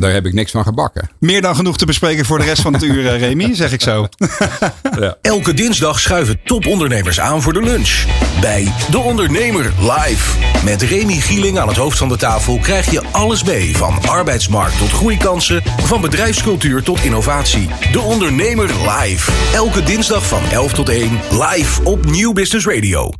[0.00, 1.10] daar heb ik niks van gebakken.
[1.20, 3.80] Meer dan genoeg te bespreken voor de rest van het uur, eh, Remy, zeg ik
[3.80, 4.08] zo.
[5.22, 8.04] Elke dinsdag schuiven topondernemers aan voor de lunch.
[8.40, 10.36] Bij De Ondernemer live.
[10.64, 13.76] Met Remy Gieling aan het hoofd van de tafel krijg je alles mee.
[13.76, 17.68] Van arbeidsmarkt tot groeikansen, van bedrijfscultuur tot innovatie.
[17.92, 19.32] De Ondernemer live.
[19.54, 23.10] Elke dinsdag van 11 tot 1 live op Nieuw Business Radio.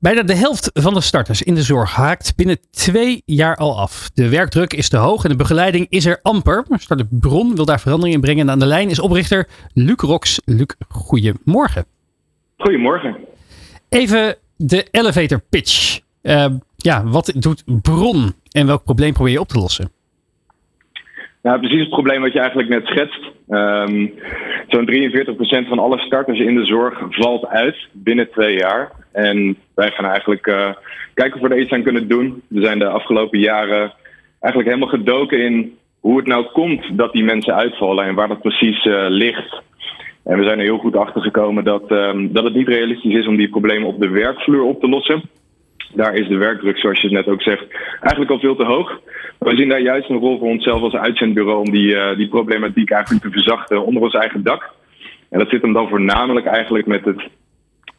[0.00, 4.10] Bijna de helft van de starters in de zorg haakt binnen twee jaar al af.
[4.14, 6.64] De werkdruk is te hoog en de begeleiding is er amper.
[6.70, 8.46] Startup Bron wil daar verandering in brengen.
[8.46, 10.40] En aan de lijn is oprichter Luc Rox.
[10.44, 11.84] Luc, goedemorgen.
[12.56, 13.16] Goedemorgen.
[13.88, 16.00] Even de elevator pitch.
[16.22, 19.90] Eh, ja, wat doet Bron en welk probleem probeer je op te lossen?
[21.42, 23.30] Nou, precies het probleem wat je eigenlijk net schetst.
[23.48, 24.06] Ehm,
[24.68, 28.92] Zo'n 43% van alle starters in de zorg valt uit binnen twee jaar.
[29.12, 30.70] En wij gaan eigenlijk eh,
[31.14, 32.42] kijken of we er iets aan kunnen doen.
[32.48, 33.92] We zijn de afgelopen jaren
[34.40, 38.42] eigenlijk helemaal gedoken in hoe het nou komt dat die mensen uitvallen en waar dat
[38.42, 39.62] precies eh, ligt.
[40.24, 43.26] En we zijn er heel goed achter gekomen dat, ehm, dat het niet realistisch is
[43.26, 45.22] om die problemen op de werkvloer op te lossen.
[45.94, 47.64] Daar is de werkdruk, zoals je net ook zegt,
[48.00, 49.00] eigenlijk al veel te hoog.
[49.38, 52.90] We zien daar juist een rol voor onszelf als uitzendbureau om die, eh, die problematiek
[52.90, 54.70] eigenlijk te verzachten onder ons eigen dak.
[55.28, 57.28] En dat zit hem dan voornamelijk eigenlijk met het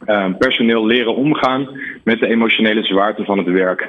[0.06, 1.68] eh, personeel leren omgaan
[2.04, 3.88] met de emotionele zwaarte van het werk.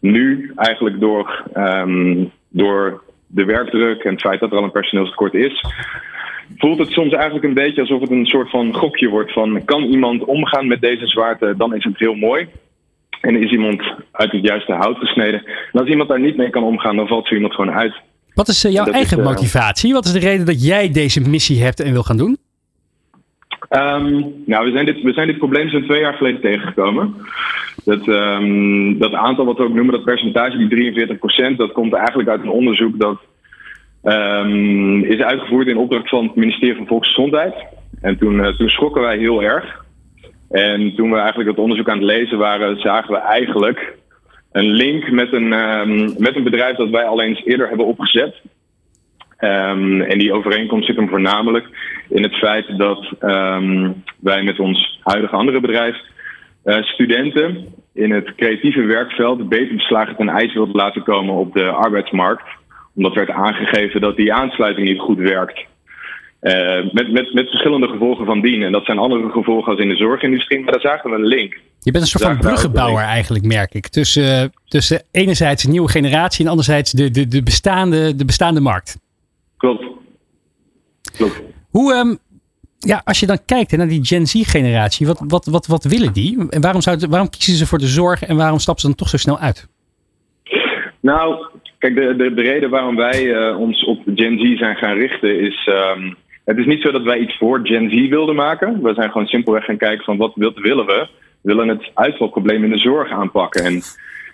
[0.00, 5.34] Nu eigenlijk door, ehm, door de werkdruk en het feit dat er al een personeelstekort
[5.34, 5.64] is,
[6.56, 9.82] voelt het soms eigenlijk een beetje alsof het een soort van gokje wordt van kan
[9.82, 12.48] iemand omgaan met deze zwaarte, dan is het heel mooi.
[13.20, 15.42] En is iemand uit het juiste hout gesneden.
[15.72, 17.94] En als iemand daar niet mee kan omgaan, dan valt zo iemand gewoon uit.
[18.34, 19.92] Wat is eh, jouw eigen is, eh, motivatie?
[19.92, 22.38] Wat is de reden dat jij deze missie hebt en wil gaan doen?
[23.68, 27.14] Ehm, nou, we zijn, dit, we zijn dit probleem zo'n twee jaar geleden tegengekomen.
[27.84, 32.28] Dat, ehm, dat aantal wat we ook noemen, dat percentage, die 43%, dat komt eigenlijk
[32.28, 33.18] uit een onderzoek dat
[34.02, 37.54] ehm, is uitgevoerd in opdracht van het ministerie van Volksgezondheid.
[38.00, 39.84] En toen, eh, toen schrokken wij heel erg.
[40.50, 43.96] En toen we eigenlijk dat onderzoek aan het lezen waren, zagen we eigenlijk
[44.52, 48.34] een link met een, ehm, met een bedrijf dat wij al eens eerder hebben opgezet.
[49.36, 51.66] Ehm, en die overeenkomst zit hem voornamelijk
[52.08, 55.96] in het feit dat ehm, wij met ons huidige andere bedrijf
[56.62, 61.64] eh, studenten in het creatieve werkveld beter beslagen ten ijs wilden laten komen op de
[61.64, 62.44] arbeidsmarkt.
[62.94, 65.64] Omdat werd aangegeven dat die aansluiting niet goed werkt.
[66.46, 68.62] Eh, met, met, met verschillende gevolgen van dien.
[68.62, 70.60] En dat zijn andere gevolgen als in de zorgindustrie.
[70.60, 71.52] Maar daar zagen we een link.
[71.80, 73.88] Je bent een soort van bruggenbouwer eigenlijk, merk ik.
[73.88, 78.60] Tussen, eh, tussen enerzijds de nieuwe generatie en anderzijds de, de, de, bestaande, de bestaande
[78.60, 78.98] markt.
[79.56, 79.84] Klopt.
[81.16, 81.42] Klopt.
[81.70, 82.14] Hoe, ehm,
[82.78, 86.48] ja, als je dan kijkt naar die Gen Z-generatie, wat, wat, wat, wat willen die?
[86.50, 89.08] En waarom, zou, waarom kiezen ze voor de zorg en waarom stappen ze dan toch
[89.08, 89.68] zo snel uit?
[91.00, 91.46] Nou,
[91.78, 95.40] kijk, de, de, de reden waarom wij eh, ons op Gen Z zijn gaan richten
[95.40, 95.66] is.
[95.66, 96.12] ehm,
[96.46, 98.82] het is niet zo dat wij iets voor Gen Z wilden maken.
[98.82, 101.08] We zijn gewoon simpelweg gaan kijken van wat wil- willen we?
[101.40, 103.64] We willen het uitvalprobleem in de zorg aanpakken.
[103.64, 103.82] En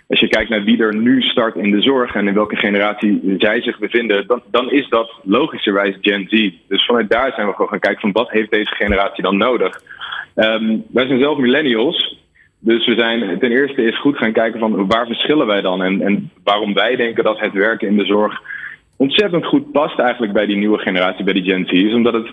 [0.07, 3.35] als je kijkt naar wie er nu start in de zorg en in welke generatie
[3.37, 6.51] zij zich bevinden, dan, dan is dat logischerwijs Gen Z.
[6.67, 9.81] Dus vanuit daar zijn we gewoon gaan kijken van wat heeft deze generatie dan nodig?
[10.35, 12.21] Ehm, wij zijn zelf millennials.
[12.59, 15.83] Dus we zijn ten eerste eens goed gaan kijken van waar verschillen wij dan?
[15.83, 18.41] En, en waarom wij denken dat het werken in de zorg
[19.03, 21.71] ontzettend goed past eigenlijk bij die nieuwe generatie, bij die Gen Z.
[21.71, 22.27] Is omdat het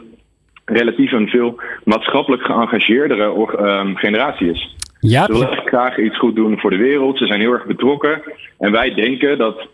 [0.65, 4.77] relatief een veel maatschappelijk geëngageerdere ehm, generatie is.
[5.01, 7.19] Ja, Ze willen graag iets goed doen voor de wereld.
[7.19, 8.23] Ze zijn heel erg betrokken.
[8.59, 9.69] En wij denken dat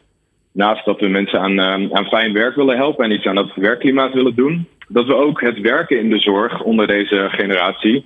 [0.53, 3.55] naast dat we mensen aan, ehm, aan fijn werk willen helpen en iets aan het
[3.55, 8.05] werkklimaat willen doen, dat we ook het werken in de zorg onder deze generatie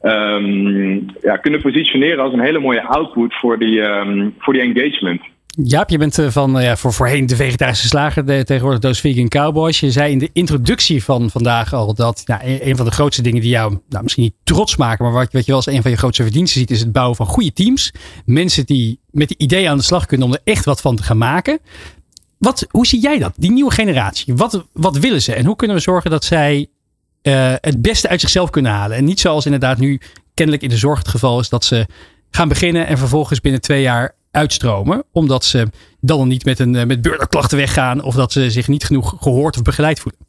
[0.00, 3.82] ehm, ja, kunnen positioneren als een hele mooie output voor die,
[4.38, 5.20] voor die engagement.
[5.62, 9.28] Jaap, je bent eh, van eh, ja, voor voorheen de vegetarische slager, tegenwoordig Doos Vegan
[9.28, 9.80] Cowboys.
[9.80, 13.22] Je zei in de introductie van vandaag al dat nou, een een van de grootste
[13.22, 15.82] dingen die jou nou, misschien niet trots maken, maar wat, wat je wel als een
[15.82, 17.92] van je grootste verdiensten ziet, is het bouwen van goede teams.
[18.24, 21.02] Mensen die met die ideeën aan de slag kunnen om er echt wat van te
[21.02, 21.58] gaan maken.
[22.38, 23.32] Wat, hoe zie jij dat?
[23.36, 24.34] Die nieuwe generatie.
[24.34, 25.34] Wat, wat willen ze?
[25.34, 26.66] En hoe kunnen we zorgen dat zij
[27.22, 28.96] eh, het beste uit zichzelf kunnen halen?
[28.96, 30.00] En niet zoals inderdaad nu
[30.34, 31.86] kennelijk in de zorg het geval is dat ze
[32.30, 35.04] gaan beginnen en vervolgens binnen twee jaar uitstromen.
[35.12, 35.66] Omdat ze
[36.00, 39.56] dan niet met, een, eh, met burgerklachten weggaan of dat ze zich niet genoeg gehoord
[39.56, 40.20] of begeleid voelen.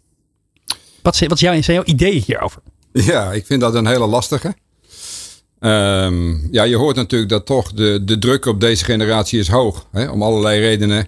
[1.02, 2.62] Wat, zijn- wat zijn jouw ideeën hierover?
[2.94, 4.56] Ja, ik vind dat een hele lastige.
[5.60, 9.88] Ehm, ja, je hoort natuurlijk dat toch de, de druk op deze generatie is hoog.
[9.92, 11.08] Hè, om allerlei redenen.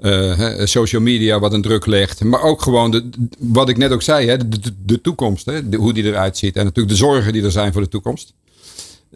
[0.00, 2.24] Eh, social media wat een druk legt.
[2.24, 3.08] Maar ook gewoon de,
[3.38, 4.28] wat ik net ook zei.
[4.28, 5.46] Hè, de, de, toekomst.
[5.46, 6.56] Hè, hoe die eruit ziet.
[6.56, 8.32] En natuurlijk de zorgen die er zijn voor de toekomst.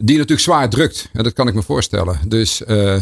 [0.03, 1.09] Die natuurlijk zwaar drukt.
[1.13, 2.19] En dat kan ik me voorstellen.
[2.27, 3.01] Dus eh,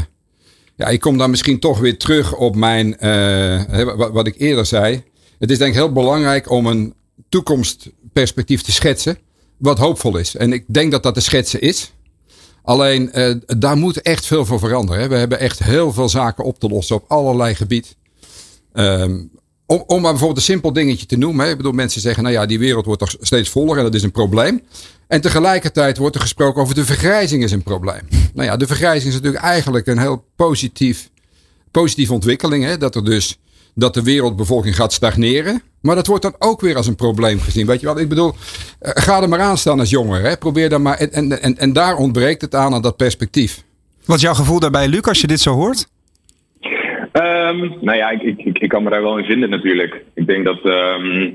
[0.76, 4.66] ja, ik kom dan misschien toch weer terug op mijn, eh, wat, wat ik eerder
[4.66, 5.04] zei.
[5.40, 6.94] Het is denk ik heel belangrijk om een
[7.30, 9.18] toekomstperspectief te schetsen.
[9.58, 10.36] Wat hoopvol is.
[10.36, 11.94] En ik denk dat dat te schetsen is.
[12.64, 15.10] Alleen eh, daar moet echt veel voor veranderen.
[15.10, 17.96] We hebben echt heel veel zaken op te lossen op allerlei gebied.
[18.74, 19.22] Ehm,
[19.70, 21.46] om, maar bijvoorbeeld een simpel dingetje te noemen.
[21.46, 21.52] Hè.
[21.52, 24.04] Ik bedoel, mensen zeggen, nou ja, die wereld wordt toch steeds voller en dat is
[24.04, 24.62] een probleem.
[25.08, 28.02] En tegelijkertijd wordt er gesproken over de vergrijzing is een probleem.
[28.34, 31.10] Nou ja, de vergrijzing is natuurlijk eigenlijk een heel positief,
[31.72, 32.64] positieve ontwikkeling.
[32.64, 32.78] Hè.
[32.78, 33.40] Dat er dus
[33.76, 35.62] dat de wereldbevolking gaat stagneren.
[35.82, 37.66] Maar dat wordt dan ook weer als een probleem gezien.
[37.66, 38.00] Weet je wat?
[38.00, 38.36] Ik bedoel,
[38.80, 40.22] eh, ga er maar aan staan als jonger.
[40.22, 40.38] Hè.
[40.38, 40.98] Probeer dan maar.
[40.98, 43.64] En, en, en, en daar ontbreekt het aan aan dat perspectief.
[44.06, 45.88] Wat is jouw gevoel daarbij, Luc, als je dit zo hoort?
[47.50, 50.04] Ehm, nou ja, ik, ik, ik, kan me daar wel in vinden natuurlijk.
[50.14, 51.32] Ik denk dat ehm,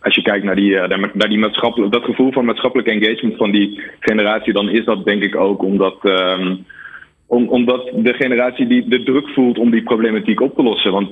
[0.00, 3.50] als je kijkt naar, die, eh, naar, die maatschappelijk, dat gevoel van maatschappelijk engagement van
[3.50, 6.56] die generatie, dan is dat denk ik ook omdat, ehm,
[7.26, 10.92] om, omdat de generatie die de druk voelt om die problematiek op te lossen.
[10.92, 11.10] Want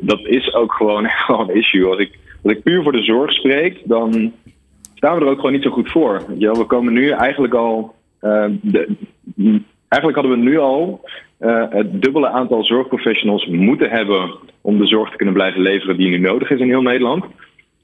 [0.00, 1.86] dat is ook gewoon gewoon een issue.
[1.86, 4.32] Als ik, als ik puur voor de zorg spreek, dan
[4.94, 6.22] staan we er ook gewoon niet zo goed voor.
[6.38, 7.94] Wel, we komen nu eigenlijk al.
[8.20, 8.88] eh, de,
[9.88, 11.00] eigenlijk hadden we nu al
[11.38, 16.08] eh, het dubbele aantal zorgprofessionals moeten hebben om de zorg te kunnen blijven leveren die
[16.08, 17.24] nu nodig is in heel Nederland.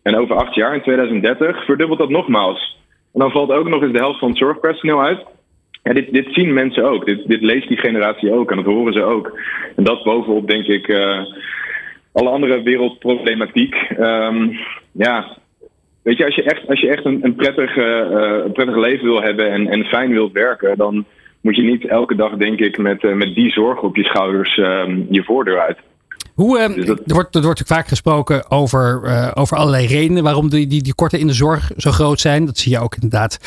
[0.03, 2.81] En over acht jaar, in 2030, verdubbelt dat nogmaals.
[3.13, 5.25] En dan valt ook nog eens de helft van het zorgpersoneel uit.
[5.83, 7.07] Ja, dit, dit zien mensen ook.
[7.07, 9.39] Dit, dit leest die generatie ook en dat horen ze ook.
[9.77, 11.25] En dat bovenop, denk ik, eh,
[12.13, 13.75] alle andere wereldproblematiek.
[13.75, 14.49] Ehm,
[14.93, 15.37] ja,
[16.03, 19.05] weet je, als je echt, als je echt een, een, prettig, eh, een prettig leven
[19.05, 21.05] wil hebben en, en fijn wilt werken, dan
[21.43, 24.57] moet je niet elke dag, denk ik, met, uh, met die zorg op je schouders
[24.57, 24.67] uh,
[25.11, 25.79] je voordeur uit.
[26.35, 26.99] Hoe, uh, dus dat...
[26.99, 30.83] er, wordt, er wordt natuurlijk vaak gesproken over, uh, over allerlei redenen waarom die, die,
[30.83, 32.47] die korten in de zorg zo groot zijn.
[32.47, 33.39] Dat zie je ook inderdaad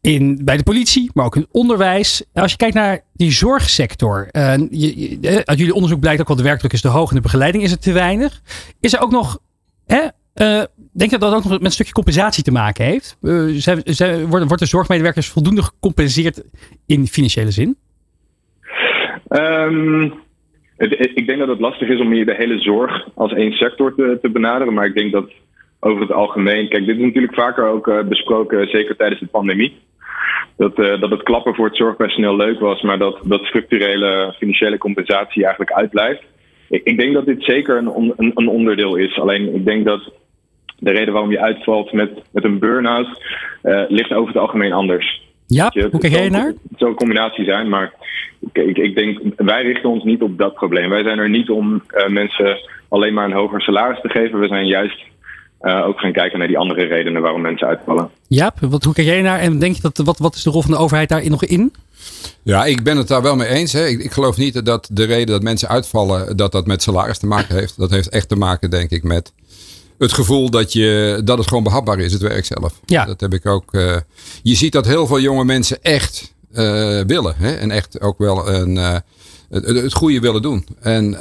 [0.00, 2.24] in, bij de politie, maar ook in het onderwijs.
[2.32, 4.28] Als je kijkt naar die zorgsector.
[4.32, 7.16] Uh, je, je, uit jullie onderzoek blijkt ook wel de werkdruk is te hoog en
[7.16, 8.40] de begeleiding is er te weinig.
[8.80, 9.38] Is er ook nog
[9.86, 13.18] hè, uh, denk je dat dat ook nog met een stukje compensatie te maken heeft?
[13.22, 13.44] Uh,
[13.84, 16.42] zijn, worden, zorgmedewerkers voldoende gecompenseerd
[16.86, 17.76] in financiële zin?
[20.76, 23.94] Het, ik denk dat het lastig is om hier de hele zorg als één sector
[23.94, 24.74] te, benaderen.
[24.74, 25.30] Maar ik denk dat
[25.80, 26.68] over het algemeen.
[26.68, 29.80] Kijk, dit is natuurlijk vaker ook uh, besproken, zeker tijdens de pandemie.
[30.56, 35.42] Dat, dat het klappen voor het zorgpersoneel leuk was, maar dat, dat structurele financiële compensatie
[35.42, 36.22] eigenlijk uitblijft.
[36.72, 39.18] Ik, ik denk dat dit zeker een, een, een onderdeel is.
[39.20, 40.12] Alleen ik denk dat
[40.78, 43.06] de reden waarom je uitvalt met, met een burn-out
[43.62, 45.22] uh, ligt over het algemeen anders.
[45.46, 46.46] Ja, je, hoe kijk jij naar?
[46.46, 47.92] Het zou een combinatie zijn, maar
[48.52, 50.90] ik, ik, ik, denk, wij richten ons niet op dat probleem.
[50.90, 52.58] Wij zijn er niet om uh, mensen
[52.88, 54.40] alleen maar een hoger salaris te geven.
[54.40, 55.02] We zijn juist
[55.62, 58.10] uh, ook gaan kijken naar die andere redenen waarom mensen uitvallen.
[58.60, 60.70] Wat, hoe kijk jij naar en denk je dat, wat, wat is de rol van
[60.70, 61.72] de overheid daar nog in?
[62.42, 63.72] Ja, ik ben het daar wel mee eens.
[63.72, 63.86] Hè.
[63.86, 67.26] Ik, ik, geloof niet dat de reden dat mensen uitvallen, dat dat met salaris te
[67.26, 67.74] maken heeft.
[67.76, 69.32] Dat heeft echt te maken, denk ik, met
[69.98, 72.80] het gevoel dat, je, dat het gewoon behapbaar is, het werk zelf.
[72.86, 73.04] Ja.
[73.04, 73.74] Dat heb ik ook.
[73.74, 73.96] Uh,
[74.42, 77.34] je ziet dat heel veel jonge mensen echt uh, willen.
[77.36, 77.54] Hè?
[77.54, 78.96] En echt ook wel een, uh,
[79.52, 80.66] het, het goede willen doen.
[80.80, 81.20] En,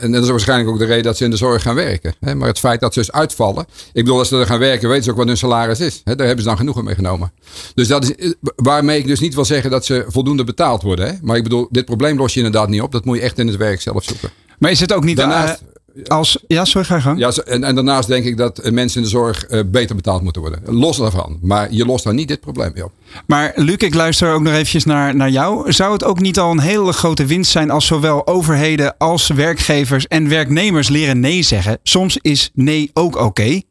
[0.00, 2.14] en dat is waarschijnlijk ook de reden dat ze in de zorg gaan werken.
[2.20, 2.34] Hè?
[2.34, 3.66] Maar het feit dat ze dus uitvallen.
[3.92, 6.00] Ik bedoel, als ze er gaan werken, weten ze ook wat hun salaris is.
[6.04, 6.16] Hè?
[6.16, 7.32] Daar hebben ze dan genoegen mee genomen.
[7.74, 11.06] Dus dat is waarmee ik dus niet wil zeggen dat ze voldoende betaald worden.
[11.06, 11.12] Hè?
[11.22, 12.92] Maar ik bedoel, dit probleem los je inderdaad niet op.
[12.92, 14.30] Dat moet je echt in het werk zelf zoeken.
[14.58, 15.62] Maar is het ook niet Daarnaast,
[16.04, 17.18] als, ja, sorry, ga je gang.
[17.18, 20.42] Ja, en, en daarnaast denk ik dat mensen in de zorg uh, beter betaald moeten
[20.42, 20.60] worden.
[20.64, 21.38] Los daarvan.
[21.42, 22.92] Maar je lost daar niet dit probleem mee op.
[23.26, 25.72] Maar Luc, ik luister ook nog eventjes naar, naar jou.
[25.72, 30.06] Zou het ook niet al een hele grote winst zijn als zowel overheden als werkgevers
[30.06, 31.78] en werknemers leren nee zeggen?
[31.82, 33.24] Soms is nee ook oké.
[33.24, 33.62] Okay.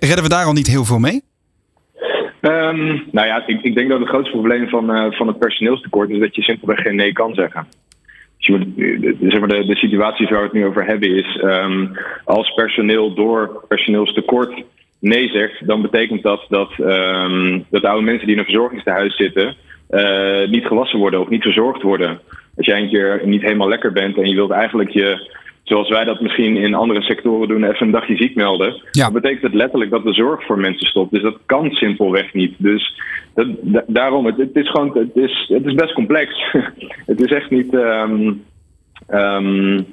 [0.00, 1.22] Redden we daar al niet heel veel mee?
[2.40, 6.10] Um, nou ja, ik, ik, denk dat het grootste probleem van, uh, van het personeelstekort
[6.10, 7.66] is dat je simpelweg geen nee kan zeggen
[8.38, 13.14] zeg maar de, de situaties waar we het nu over hebben is um, als personeel
[13.14, 14.62] door personeelstekort
[15.00, 19.56] nee zegt, dan betekent dat dat, um, dat oude mensen die in een verzorgingstehuis zitten
[19.90, 22.20] uh, niet gewassen worden of niet verzorgd worden.
[22.56, 25.36] Als jij een keer niet helemaal lekker bent en je wilt eigenlijk je,
[25.68, 28.82] zoals wij dat misschien in andere sectoren doen, even een dagje ziek melden.
[28.90, 29.04] Ja.
[29.04, 31.12] Dan betekent het letterlijk dat de zorg voor mensen stopt.
[31.12, 32.54] Dus dat kan simpelweg niet.
[32.58, 33.00] Dus
[33.34, 36.52] dat, da daarom, het, het, is gewoon, het is, het is best complex.
[37.10, 37.74] het is echt niet.
[37.74, 38.44] Um,
[39.10, 39.86] um,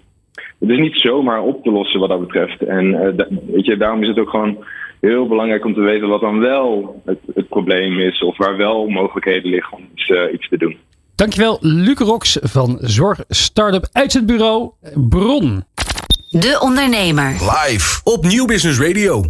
[0.59, 2.61] het is niet zomaar op te lossen wat dat betreft.
[2.61, 4.63] En uh, da, weet je, daarom is het ook gewoon
[4.99, 8.21] heel belangrijk om te weten wat dan wel het, het probleem is.
[8.21, 10.77] Of waar wel mogelijkheden liggen om iets, uh, iets te doen.
[11.15, 15.65] Dankjewel, Luc Rox van Zorg Startup Uitzendbureau Bron.
[16.29, 17.31] De Ondernemer.
[17.31, 19.23] Live op Nieuw Business Radio.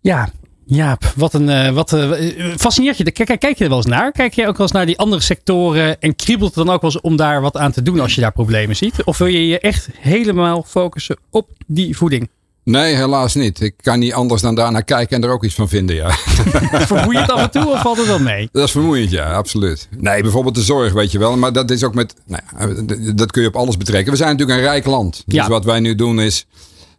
[0.00, 0.28] Ja,
[0.66, 1.48] Jaap, wat een.
[1.48, 2.12] Uh, wat, uh,
[2.56, 3.10] fascineert je?
[3.10, 4.12] Kijk, kijk je er wel eens naar?
[4.12, 6.90] Kijk je ook wel eens naar die andere sectoren en kriebelt het dan ook wel
[6.90, 9.04] eens om daar wat aan te doen als je daar problemen ziet?
[9.04, 12.30] Of wil je je echt helemaal focussen op die voeding?
[12.64, 13.60] Nee, helaas niet.
[13.60, 16.10] Ik kan niet anders dan daar naar kijken en er ook iets van vinden, ja.
[16.94, 18.48] Vermoeiend af en toe of valt het wel mee?
[18.52, 19.88] Dat is vermoeiend, ja, absoluut.
[19.98, 21.36] Nee, bijvoorbeeld de zorg, weet je wel.
[21.36, 24.12] Maar dat is ook met, nou ja, dat kun je op alles betrekken.
[24.12, 25.22] We zijn natuurlijk een rijk land.
[25.26, 25.48] Dus Ja.
[25.48, 26.46] wat wij nu doen is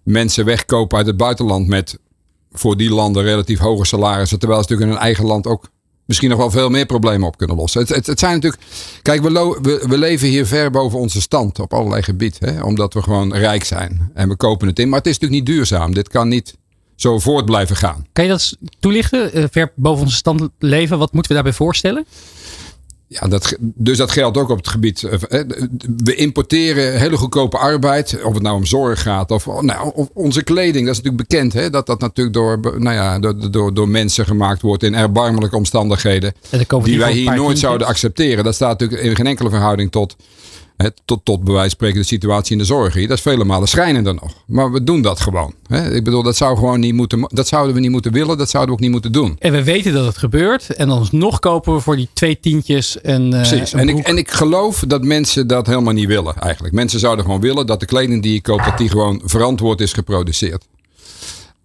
[0.04, 1.98] mensen wegkopen uit het buitenland met
[2.52, 4.40] voor die landen relatief hoge salarissen.
[4.40, 5.70] Terwijl ze natuurlijk in hun eigen land ook
[6.12, 7.82] misschien nog wel veel meer problemen op kunnen lossen.
[7.82, 8.62] Het, het, het zijn natuurlijk.
[9.02, 12.64] Kijk, we, we, leven hier ver boven onze stand op allerlei gebieden.
[12.64, 14.12] Omdat we gewoon rijk zijn.
[14.14, 14.90] En we kopen het in.
[14.90, 15.94] Maar het is natuurlijk niet duurzaam.
[15.94, 16.56] Dit kan niet
[16.96, 18.06] zo voort blijven gaan.
[18.14, 19.38] Kan je dat toelichten?
[19.38, 22.06] Uh, ver boven onze stand leven, wat moeten we daarbij voorstellen?
[23.14, 25.04] Ja, dat, dus dat geldt ook op het gebied.
[25.04, 25.40] eh,
[26.04, 28.20] We importeren hele goedkope arbeid.
[28.24, 29.32] Of het nou om zorg gaat.
[29.32, 30.86] Of, nou, of onze kleding.
[30.86, 31.54] Dat is natuurlijk bekend.
[31.54, 31.70] Hè?
[31.70, 34.84] Dat dat natuurlijk door, nou ja, door, door, door mensen gemaakt wordt.
[34.84, 36.34] In erbarmelijke omstandigheden.
[36.92, 38.44] Die wij hier nooit zouden accepteren.
[38.44, 40.16] Dat staat natuurlijk in geen enkele verhouding tot.
[41.06, 43.08] Tot, tot bij wijze van spreken de situatie in de zorg hier.
[43.08, 44.34] Dat is vele malen schrijnender nog.
[44.48, 45.54] Maar we doen dat gewoon.
[45.70, 48.38] Ik bedoel, dat, zou gewoon niet moeten, dat zouden we niet moeten willen.
[48.38, 49.36] Dat zouden we ook niet moeten doen.
[49.40, 50.76] En we weten dat het gebeurt.
[50.76, 53.26] En dan nog kopen we voor die twee tientjes een.
[53.26, 53.74] Uh, Precies.
[53.74, 56.74] Een en, ik, en ik geloof dat mensen dat helemaal niet willen eigenlijk.
[56.74, 59.94] Mensen zouden gewoon willen dat de kleding die je koopt, dat die gewoon verantwoord is
[59.94, 60.66] geproduceerd.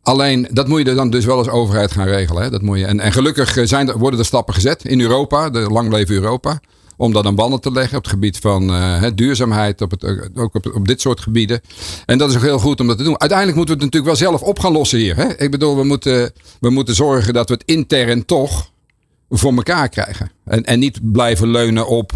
[0.03, 2.43] Alleen, dat moet je dan dus wel als overheid gaan regelen.
[2.43, 2.51] Hè?
[2.51, 5.59] Dat moet je, en, en gelukkig zijn er, worden er stappen gezet in Europa, de
[5.59, 6.61] lang leven Europa
[6.97, 10.05] om dat aan banden te leggen op het gebied van uh, duurzaamheid, op het,
[10.37, 11.61] ook op, op, dit soort gebieden.
[12.07, 13.21] En dat is ook heel goed om dat te doen.
[13.21, 15.17] Uiteindelijk moeten we het natuurlijk wel zelf op gaan lossen hier.
[15.17, 15.39] Hè?
[15.39, 18.71] Ik bedoel, we moeten, we moeten zorgen dat we het intern toch
[19.29, 20.31] voor elkaar krijgen.
[20.45, 22.13] En, en niet blijven leunen op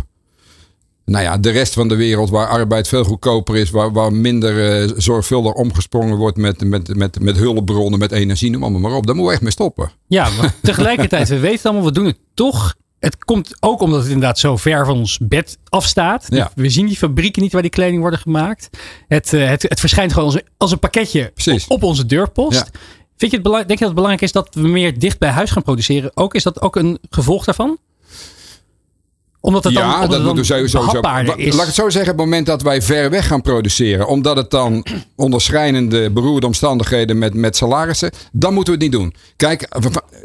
[1.05, 4.83] nou ja, de rest van de wereld waar arbeid veel goedkoper is, waar, waar minder
[4.83, 9.07] uh, zorgvuldig omgesprongen wordt met, met, met, met hulpbronnen, met energie, noem allemaal maar op.
[9.07, 9.91] Daar moeten we echt mee stoppen.
[10.07, 12.75] Ja, maar tegelijkertijd, we weten allemaal, we doen het toch.
[13.01, 16.27] Het komt ook omdat het inderdaad zo ver van ons bed afstaat.
[16.29, 16.51] Ja.
[16.55, 18.69] We zien die fabrieken niet waar die kleding worden gemaakt.
[19.09, 21.33] Het, uh, het, het verschijnt gewoon als een, als een pakketje
[21.69, 22.71] op onze deurpost.
[22.73, 22.81] Ja.
[23.17, 25.31] Vind je het belang, denk je dat het belangrijk is dat we meer dicht bij
[25.31, 26.11] huis gaan produceren?
[26.15, 27.79] Ook, is dat ook een gevolg daarvan?
[29.41, 30.79] Omdat het dan, ja, omdat dat dan moeten we sowieso.
[30.79, 31.53] behapbaarder is.
[31.53, 34.37] Laat ik het zo zeggen, op het moment dat wij ver weg gaan produceren, omdat
[34.37, 34.87] het dan
[35.17, 39.15] onder schrijnende beroerde omstandigheden met, met salarissen, dan moeten we het niet doen.
[39.37, 39.69] Kijk,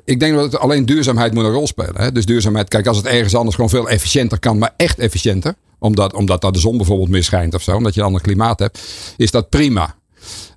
[0.05, 2.01] ik denk dat het alleen duurzaamheid moet een rol spelen.
[2.01, 2.11] Hè?
[2.11, 6.13] Dus duurzaamheid, kijk, als het ergens anders gewoon veel efficiënter kan, maar echt efficiënter, omdat,
[6.13, 8.79] omdat daar de zon bijvoorbeeld meer schijnt of zo, omdat je een ander klimaat hebt,
[9.17, 9.95] is dat prima.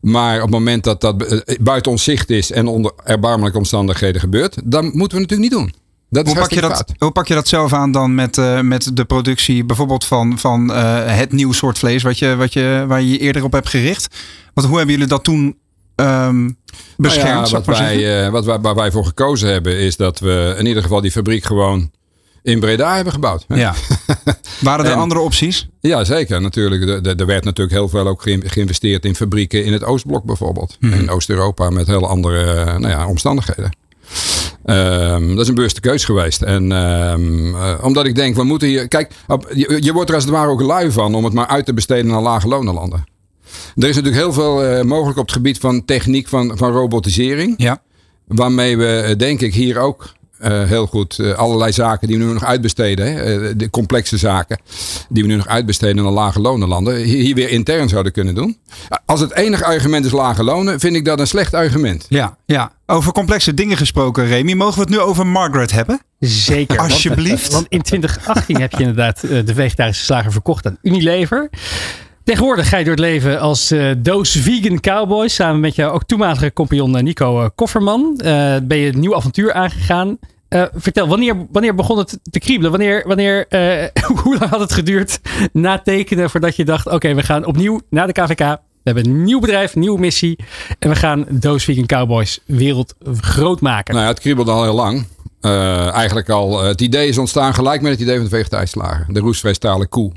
[0.01, 4.21] Maar op het moment dat dat eh, buiten ons zicht is en onder erbarmelijke omstandigheden
[4.21, 5.78] gebeurt, dan moeten we het natuurlijk niet doen.
[6.11, 8.97] Dat Hoe pak, je dat, hoe pak je dat zelf aan dan met, uh, met
[8.97, 13.01] de productie bijvoorbeeld van, van uh, het nieuw soort vlees wat je, wat je, waar
[13.01, 14.17] je je eerder op hebt gericht?
[14.55, 15.57] Want hoe hebben jullie dat toen
[15.97, 16.57] um,
[16.97, 17.51] beschermd?
[17.51, 20.55] Nou ja, wat, wij, uh, wat wij, waar wij voor gekozen hebben is dat we
[20.59, 21.91] in ieder geval die fabriek gewoon
[22.43, 23.45] in Breda hebben gebouwd.
[23.49, 23.75] Ja.
[24.61, 25.69] Waren er en, andere opties?
[25.81, 26.41] Ja, zeker.
[26.41, 27.07] Natuurlijk.
[27.21, 30.77] Er werd natuurlijk heel veel ook geïnvesteerd in fabrieken in het Oostblok bijvoorbeeld.
[30.81, 30.93] Mhm.
[30.93, 33.71] In Oost-Europa met heel andere nou ja, omstandigheden.
[34.65, 36.43] Um, dat is een bewuste keus geweest.
[36.43, 38.89] En um, uh, omdat ik denk, we moeten hier.
[38.89, 39.13] Kijk,
[39.55, 41.75] je, je, wordt er als het ware ook lui van om het maar uit te
[41.75, 43.05] besteden naar lage lonenlanden.
[43.77, 47.55] Er is natuurlijk heel veel uh, mogelijk op het gebied van techniek van, van robotisering.
[47.57, 47.83] Ja.
[48.27, 52.25] Waarmee we, uh, denk ik, hier ook uh, heel goed uh, allerlei zaken die we
[52.25, 53.13] nu nog uitbesteden.
[53.13, 54.61] Hè, uh, de complexe zaken
[55.09, 56.97] die we nu nog uitbesteden naar lage lonenlanden.
[56.97, 58.59] Hier, hier, weer intern zouden kunnen doen.
[59.05, 62.07] Als het enige argument is lage lonen, vind ik dat een slecht argument.
[62.09, 62.73] Ja, ja.
[62.87, 64.53] over complexe dingen gesproken, Remy.
[64.53, 66.01] Mogen we het nu over Margaret hebben?
[66.21, 66.79] Zeker.
[66.79, 67.43] Alsjeblieft.
[67.43, 71.51] Want, want in 2018 heb je inderdaad de vegetarische slager verkocht aan Unilever.
[72.29, 75.29] Tegenwoordig ga je door het leven als uh, doos vegan cowboy.
[75.29, 78.21] Samen met jouw ook toenmalige compagnon Nico uh, Kofferman.
[78.63, 80.19] Ben je een nieuw avontuur aangegaan.
[80.75, 82.71] vertel, wanneer, wanneer begon het te kriebelen?
[82.71, 83.47] Wanneer, wanneer,
[84.23, 85.21] hoe lang had het geduurd
[85.53, 86.87] na tekenen voordat je dacht...
[86.89, 88.39] Oké, we gaan opnieuw naar de KVK.
[88.39, 90.39] We hebben een nieuw bedrijf, een nieuwe missie.
[90.79, 93.95] En we gaan Doos Vegan Cowboys wereld groot maken.
[93.95, 95.07] Nou ja, het kriebelde al heel lang.
[95.93, 99.07] Eigenlijk al, het idee is ontstaan gelijk met het idee van de vegetarische slager.
[99.09, 100.13] De roestvrijstalen koe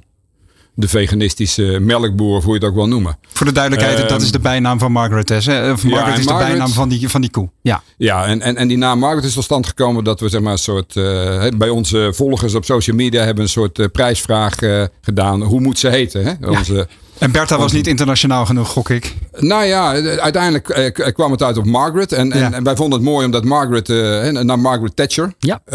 [0.81, 3.17] de veganistische melkboer, hoe je het ook wil noemen.
[3.33, 5.29] Voor de duidelijkheid, um, dat is de bijnaam van Margaret.
[5.29, 5.71] Hè?
[5.71, 7.49] Of Margaret ja, is de bijnaam van die, van die koe.
[7.61, 10.41] Ja, ja en, en, en die naam Margaret is tot stand gekomen dat we zeg
[10.41, 10.95] maar een soort...
[10.95, 15.41] Uh, bij onze volgers op social media hebben een soort uh, prijsvraag uh, gedaan.
[15.41, 16.25] Hoe moet ze heten?
[16.25, 16.49] Hè?
[16.49, 16.85] Onze, ja.
[17.21, 19.15] En Bertha was niet internationaal genoeg, gok ik.
[19.37, 22.11] Nou ja, uiteindelijk eh, kwam het uit op Margaret.
[22.11, 22.51] En, en, Ja.
[22.51, 25.61] en wij vonden het mooi omdat Margaret, eh, naar Margaret Thatcher, Ja.
[25.65, 25.73] eh,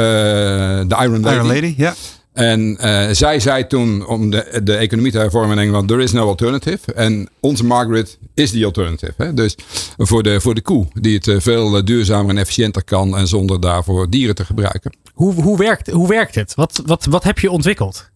[0.88, 1.34] de Iron Lady.
[1.34, 1.94] Iron Lady, ja.
[2.36, 6.12] En eh, zij zei toen, om de, de economie te hervormen in Engeland, there is
[6.12, 6.92] no alternative.
[6.92, 9.14] En onze Margaret is die alternative.
[9.16, 9.34] Hè?
[9.34, 9.56] Dus
[9.96, 13.28] voor de, voor de koe, die het eh, veel eh, duurzamer en efficiënter kan en
[13.28, 14.92] zonder daarvoor dieren te gebruiken.
[15.14, 16.54] Hoe, hoe, werkt, hoe werkt het?
[16.54, 18.08] Wat, wat, wat heb je ontwikkeld?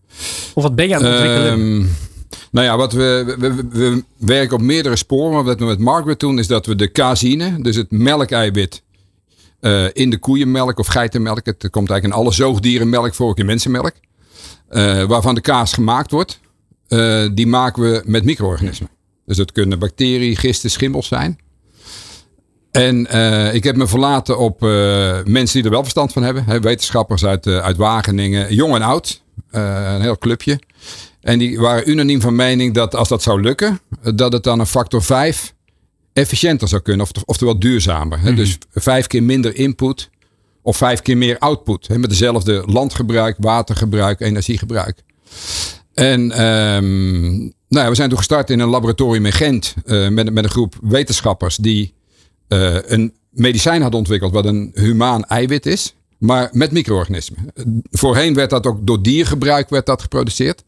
[0.54, 1.52] Of wat ben je aan het ontwikkelen?
[1.52, 1.86] Ehm,
[2.50, 5.32] nou ja, wat we, we, we, we werken op meerdere sporen.
[5.32, 8.82] Maar wat we met Margaret doen, is dat we de caseïne, dus het melkeiwit,
[9.60, 11.46] eh, in de koeienmelk of geitenmelk.
[11.46, 13.92] Het komt eigenlijk in alle zoogdierenmelk voor, ook in mensenmelk.
[14.70, 16.40] Eh, waarvan de kaas gemaakt wordt.
[16.88, 18.90] eh, die maken we met micro-organismen.
[19.26, 21.38] Dus dat kunnen bacteriën, gisten, schimmels zijn.
[22.70, 26.44] En eh, ik heb me verlaten op mensen die er wel verstand van hebben.
[26.44, 29.22] Hè, wetenschappers uit, uit Wageningen, jong en oud.
[29.50, 30.60] een heel clubje.
[31.20, 33.80] En die waren unaniem van mening dat als dat zou lukken,
[34.14, 35.54] dat het dan een factor 5
[36.12, 37.06] efficiënter zou kunnen.
[37.06, 38.20] Of, oftewel duurzamer.
[38.20, 38.34] Hè?
[38.34, 40.10] Dus vijf keer minder input
[40.62, 41.86] of vijf keer meer output.
[41.86, 41.98] Hè?
[41.98, 45.02] Met dezelfde landgebruik, watergebruik, energiegebruik.
[45.94, 47.38] En ehm,
[47.68, 50.50] nou ja, we zijn toen gestart in een laboratorium in Gent eh, met, met een
[50.50, 51.94] groep wetenschappers die
[52.48, 55.94] eh, een medicijn hadden ontwikkeld wat een humaan eiwit is.
[56.20, 57.52] Maar met micro-organismen.
[57.90, 60.62] Voorheen werd dat ook door diergebruik werd dat geproduceerd.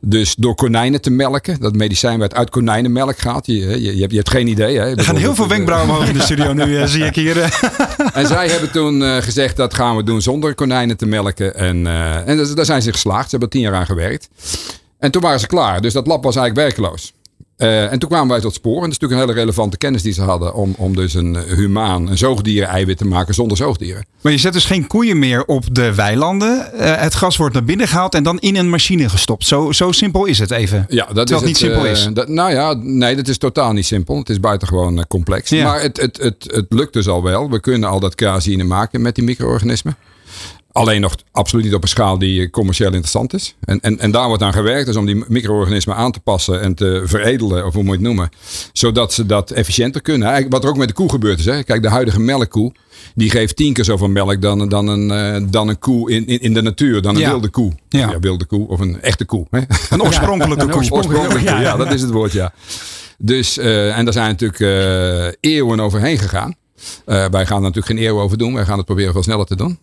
[0.00, 1.60] Dus door konijnen te melken.
[1.60, 3.46] Dat medicijn werd uit konijnenmelk gehaald.
[3.46, 4.78] Je, je, je, hebt, je hebt geen idee.
[4.78, 4.96] Hè?
[4.96, 7.40] Er gaan heel veel wenkbrauwen omhoog in de studio nu, eh, zie ik hier.
[7.40, 7.62] eh.
[8.20, 11.54] En zij hebben toen eh, gezegd dat gaan we doen zonder konijnen te melken.
[11.56, 13.24] En, eh, en daar- zijn ze geslaagd.
[13.24, 14.28] Ze hebben tien jaar aan gewerkt.
[14.98, 15.80] En toen waren ze klaar.
[15.80, 17.13] Dus dat lab was eigenlijk werkloos.
[17.56, 18.74] Eh, en toen kwamen wij tot spoor.
[18.74, 20.54] En dat is natuurlijk een hele relevante kennis die ze hadden.
[20.54, 24.04] Om, om dus een eh, humaan, een zoogdieren eiwit te maken zonder zoogdieren.
[24.20, 26.72] Maar je zet dus geen koeien meer op de weilanden.
[26.72, 29.46] Eh, het gas wordt naar binnen gehaald en dan in een machine gestopt.
[29.46, 30.86] Zo, zo simpel is het even.
[30.88, 32.08] Ja, dat Terwijl is het niet simpel is.
[32.12, 34.18] dat- nou ja, nee, dat is totaal niet simpel.
[34.18, 35.48] Het is buitengewoon complex.
[35.50, 35.64] Ja.
[35.64, 37.50] Maar het, het, het, het lukt dus al wel.
[37.50, 39.96] We kunnen al dat caseïne maken met die micro-organismen.
[40.74, 43.54] Alleen nog absoluut niet op een schaal die eh, commercieel interessant is.
[43.64, 46.74] En, en, en daar wordt aan gewerkt, dus om die micro-organismen aan te passen en
[46.74, 48.28] te veredelen, of hoe moet je het noemen.
[48.72, 50.22] Zodat ze dat efficiënter kunnen.
[50.28, 51.44] Eigenlijk wat er ook met de koe gebeurd is.
[51.44, 51.62] Hè.
[51.62, 52.72] Kijk, de huidige melkkoe,
[53.14, 56.40] die geeft tien keer zoveel melk dan, dan, een, uh, dan een koe in, in,
[56.40, 57.02] in de natuur.
[57.02, 57.30] Dan een Ja.
[57.30, 57.72] wilde koe.
[57.88, 58.10] Ja.
[58.10, 58.18] Ja.
[58.18, 59.46] wilde koe of een echte koe.
[59.50, 59.60] Hè.
[59.90, 60.90] Een oorspronkelijke koe.
[60.90, 61.60] Oorspronkelijk, Ja.
[61.60, 61.76] ja.
[61.76, 62.52] dat is het woord, ja.
[63.18, 66.54] Dus, eh, en daar zijn natuurlijk eh, eeuwen overheen gegaan.
[67.06, 68.54] Eh, wij gaan er natuurlijk geen eeuwen over doen.
[68.54, 69.78] Wij gaan het proberen veel sneller te doen.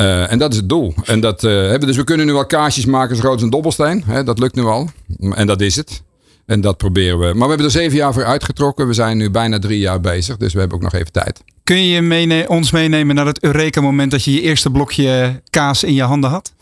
[0.00, 0.94] Eh, en dat is het doel.
[1.04, 3.50] En dat, eh, hebben, dus we kunnen nu wel kaarsjes maken zo groot als een
[3.50, 4.02] dobbelsteen.
[4.06, 4.88] Hè, dat lukt nu al.
[5.34, 6.02] En dat is het.
[6.46, 7.24] En dat proberen we.
[7.24, 8.86] Maar we hebben er zeven jaar voor uitgetrokken.
[8.86, 10.36] We zijn nu bijna drie jaar bezig.
[10.36, 11.42] Dus we hebben ook nog even tijd.
[11.64, 15.94] Kun je meene- ons meenemen naar het Eureka-moment dat je je eerste blokje kaas in
[15.94, 16.52] je handen had?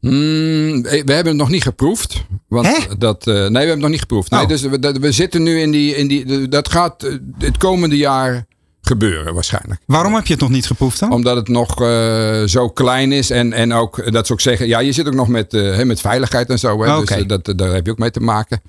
[0.00, 2.24] Mm, we hebben het nog niet geproefd.
[2.48, 2.96] Want Hè?
[2.98, 4.30] dat, eh, nee, we hebben het nog niet geproefd.
[4.30, 4.48] Nee, Oh.
[4.48, 6.48] dus we, dat- we zitten nu in die, in die.
[6.48, 8.46] Dat gaat eh, het komende jaar
[8.86, 9.80] gebeuren waarschijnlijk.
[9.86, 11.12] Waarom heb je het nog niet geproefd dan?
[11.12, 13.30] Omdat het nog eh, zo klein is.
[13.30, 14.66] En, en ook, dat ze ook zeggen.
[14.66, 16.82] Ja, je zit ook nog met, eh, met veiligheid en zo.
[16.82, 17.04] Hè, Oké.
[17.06, 18.60] Dus eh, dat, daar heb je ook mee te maken.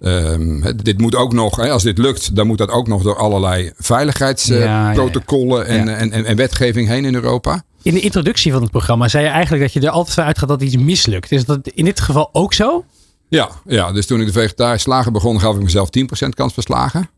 [0.00, 1.56] Ehm, dit moet ook nog.
[1.56, 5.86] Hè, als dit lukt, dan moet dat ook nog door allerlei Ja, ja, veiligheidsprotocollen en,
[5.86, 5.94] Ja.
[5.94, 7.62] en, en, en wetgeving heen in Europa.
[7.82, 10.48] In de introductie van het programma zei je eigenlijk dat je er altijd van uitgaat
[10.48, 11.32] dat iets mislukt.
[11.32, 12.84] Is dat in dit geval ook zo?
[13.28, 16.62] Ja, ja, dus toen ik de vegetarische slager begon, gaf ik mezelf 10% kans van
[16.62, 17.10] slagen.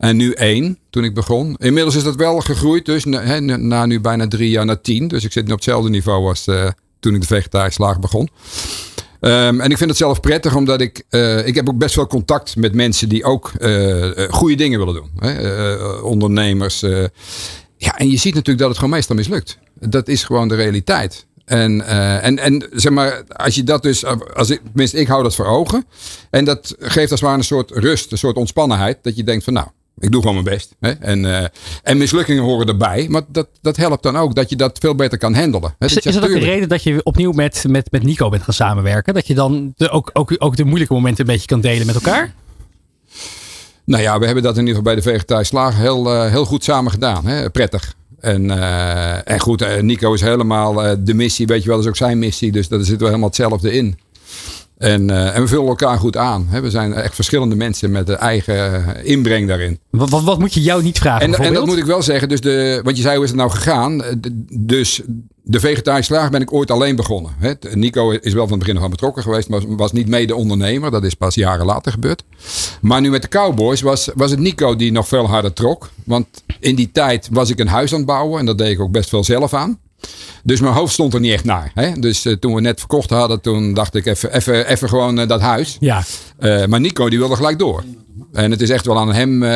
[0.00, 1.56] En nu 1 toen ik begon.
[1.58, 5.08] Inmiddels is dat wel gegroeid, dus na, na nu bijna drie jaar naar 10.
[5.08, 6.68] Dus ik zit nu op hetzelfde niveau als eh,
[7.00, 8.28] toen ik de vegetarische slager begon.
[9.20, 12.06] Ehm, en ik vind het zelf prettig, omdat ik, eh, ik heb ook best wel
[12.06, 15.10] contact met mensen die ook eh, goede dingen willen doen.
[15.16, 16.00] Hè?
[16.00, 16.80] Ondernemers.
[17.76, 19.58] ja, en je ziet natuurlijk dat het gewoon meestal mislukt.
[19.74, 21.26] Dat is gewoon de realiteit.
[21.44, 21.86] En,
[22.22, 25.46] en, en zeg maar, als je dat dus, als ik, tenminste, ik hou dat voor
[25.46, 25.84] ogen.
[26.30, 28.98] En dat geeft als het ware een soort rust, een soort ontspannenheid.
[29.02, 29.66] Dat je denkt van nou,
[30.00, 30.76] ik doe gewoon mijn best.
[30.80, 30.90] Hè?
[30.90, 31.48] En, eh,
[31.82, 33.06] en mislukkingen horen erbij.
[33.08, 35.74] Maar dat, dat helpt dan ook dat je dat veel beter kan handelen.
[35.78, 35.86] Hè?
[35.86, 38.42] Is, Dat is dat ook de reden dat je opnieuw met, met, met Nico bent
[38.42, 39.14] gaan samenwerken?
[39.14, 41.94] Dat je dan de, ook, ook, ook de moeilijke momenten een beetje kan delen met
[41.94, 42.34] elkaar?
[43.84, 46.44] Nou ja, we hebben dat in ieder geval bij de vegetarische slager heel, eh, heel
[46.44, 47.26] goed samen gedaan.
[47.26, 47.50] Hè?
[47.50, 47.94] Prettig.
[48.20, 50.74] En, eh, en goed, Nico is helemaal
[51.04, 52.52] de missie, weet je wel, dat is ook zijn missie.
[52.52, 53.98] Dus daar zitten we helemaal hetzelfde in.
[54.80, 56.46] En, eh, en we vullen elkaar goed aan.
[56.48, 56.60] Hè?
[56.60, 59.78] We zijn echt verschillende mensen met een eigen eh, inbreng daarin.
[59.90, 61.20] Wat, wat, wat moet je jou niet vragen?
[61.20, 62.28] En, en dat moet ik wel zeggen.
[62.28, 64.02] Dus de, want je zei hoe is het nou gegaan?
[64.02, 64.12] Eh,
[64.50, 65.00] Dus
[65.42, 67.32] de vegetarische slager ben ik ooit alleen begonnen.
[67.38, 67.52] Hè.
[67.74, 69.48] Nico is wel van het begin af aan betrokken geweest.
[69.48, 70.90] Maar was niet mede ondernemer.
[70.90, 72.24] Dat is pas jaren later gebeurd.
[72.80, 75.90] Maar nu met de Cowboys was, was het Nico die nog veel harder trok.
[76.04, 76.26] Want
[76.60, 78.38] in die tijd was ik een huis aan het bouwen.
[78.40, 79.78] En dat deed ik ook best wel zelf aan.
[80.44, 81.70] Dus mijn hoofd stond er niet echt naar.
[81.74, 81.92] Hè?
[81.92, 85.28] Dus eh, toen we net verkocht hadden, toen dacht ik even, even, even gewoon eh,
[85.28, 85.76] dat huis.
[85.80, 86.02] Ja,
[86.38, 87.84] Eh, maar Nico die wilde gelijk door.
[88.32, 89.48] En het is echt wel aan hem eh,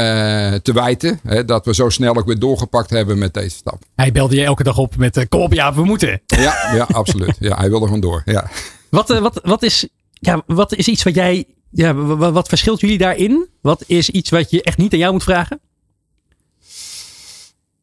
[0.54, 3.82] te wijten hè, dat we zo snel ook weer doorgepakt hebben met deze stap.
[3.94, 6.20] hij belde je elke dag op met eh, kom op ja, we moeten.
[6.26, 7.36] Ja, ja absoluut.
[7.38, 8.22] Ja, hij wilde gewoon door.
[8.24, 8.50] Ja.
[8.90, 11.94] Wat, wat, wat, is, ja, wat is iets wat jij, ja,
[12.32, 13.48] wat verschilt jullie daarin?
[13.60, 15.60] Wat is iets wat je echt niet aan jou moet vragen?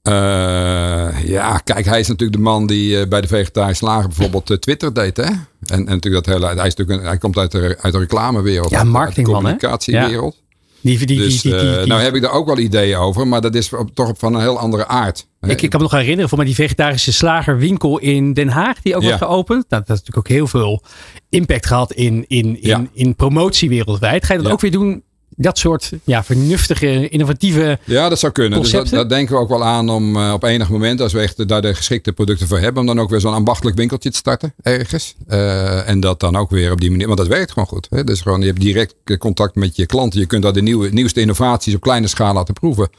[0.01, 4.49] Eh, ja, kijk, hij is natuurlijk de man die eh, bij de vegetarische slager bijvoorbeeld
[4.49, 5.17] eh, Twitter deed.
[5.17, 5.23] Hè?
[5.23, 7.99] En, en natuurlijk dat hele, hij, is natuurlijk een, hij komt uit de, uit de
[7.99, 8.69] reclamewereld.
[8.69, 10.39] Ja, marketingman, communicatiewereld.
[10.81, 13.73] Die, die, Dus die, nou heb ik daar ook wel ideeën over, maar dat is
[13.73, 15.27] op- toch van een heel andere aard.
[15.41, 18.81] ik, ik kan me nog herinneren voor mij die vegetarische slagerwinkel in Den Haag.
[18.81, 19.17] Die ook Ja.
[19.17, 19.65] geopend.
[19.69, 20.83] Nou, dat heeft natuurlijk ook heel veel
[21.29, 22.83] impact gehad in, in, in, Ja.
[22.93, 24.25] in promotie wereldwijd.
[24.25, 25.03] Ga je dat ook weer doen?
[25.35, 27.79] Dat soort ja, vernuftige, innovatieve...
[27.83, 28.61] Ja, dat zou kunnen.
[28.61, 31.19] Dus dat, dat denken we ook wel aan om eh, op enig moment, als we
[31.19, 34.17] echt daar de geschikte producten voor hebben, om dan ook weer zo'n ambachtelijk winkeltje te
[34.17, 35.15] starten ergens.
[35.27, 37.87] Eh, en dat dan ook weer op die manier, want dat werkt gewoon goed.
[37.89, 38.03] Hè?
[38.03, 40.19] Dus gewoon, je hebt direct eh, contact met je klanten.
[40.19, 42.89] Je kunt daar de nieuwe, nieuwste innovaties op kleine schaal laten proeven.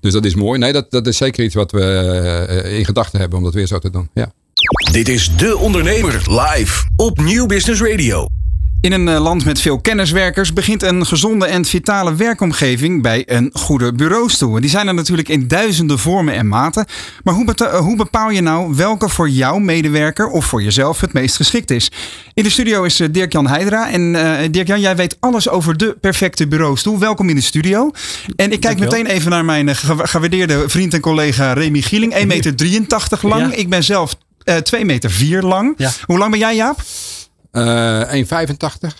[0.00, 0.58] Dus dat is mooi.
[0.58, 3.78] Nee, dat, dat is zeker iets wat we in gedachten hebben om dat weer zo
[3.78, 4.10] te doen.
[4.14, 4.32] Ja.
[4.92, 8.26] Dit is De Ondernemer live op Nieuw Business Radio.
[8.80, 13.50] In een eh, land met veel kenniswerkers begint een gezonde en vitale werkomgeving bij een
[13.52, 14.60] goede bureaustoel.
[14.60, 16.86] Die zijn er natuurlijk in duizenden vormen en maten.
[17.24, 21.36] Maar hoe, hoe bepaal je nou welke voor jouw medewerker of voor jezelf het meest
[21.36, 21.90] geschikt is?
[22.34, 23.90] In de studio is eh, Dirk-Jan Heidra.
[23.90, 26.98] En eh, Dirk-Jan, jij weet alles over de perfecte bureaustoel.
[26.98, 27.90] Welkom in de studio.
[28.36, 28.90] En ik kijk Dankjewel.
[28.98, 32.14] meteen even naar mijn eh, ge- gewaardeerde vriend en collega Remy Gieling.
[32.14, 32.54] 1,83 meter
[33.20, 33.50] lang.
[33.50, 33.56] Ja.
[33.56, 34.14] Ik ben zelf
[34.44, 35.74] eh 2 meter 4 lang.
[35.76, 35.90] Ja.
[36.04, 36.82] Hoe lang ben jij, Jaap?
[37.50, 38.94] Eh 1,85.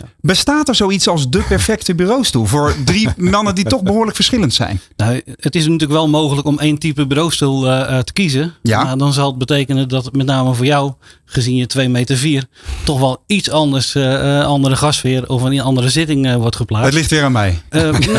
[0.00, 0.06] 1,85.
[0.20, 4.80] Bestaat er zoiets als de perfecte bureaustoel voor drie mannen die toch behoorlijk verschillend zijn?
[4.96, 8.54] Nou, het is natuurlijk wel mogelijk om één type bureaustoel eh, eh, te kiezen.
[8.62, 8.84] Ja.
[8.84, 10.92] Maar dan zal het betekenen dat met name voor jou,
[11.24, 12.44] gezien je 2 meter 4,
[12.84, 16.86] toch wel iets anders, eh, eh, andere gasfeer of een andere zitting eh, wordt geplaatst.
[16.86, 17.62] Het ligt weer aan mij.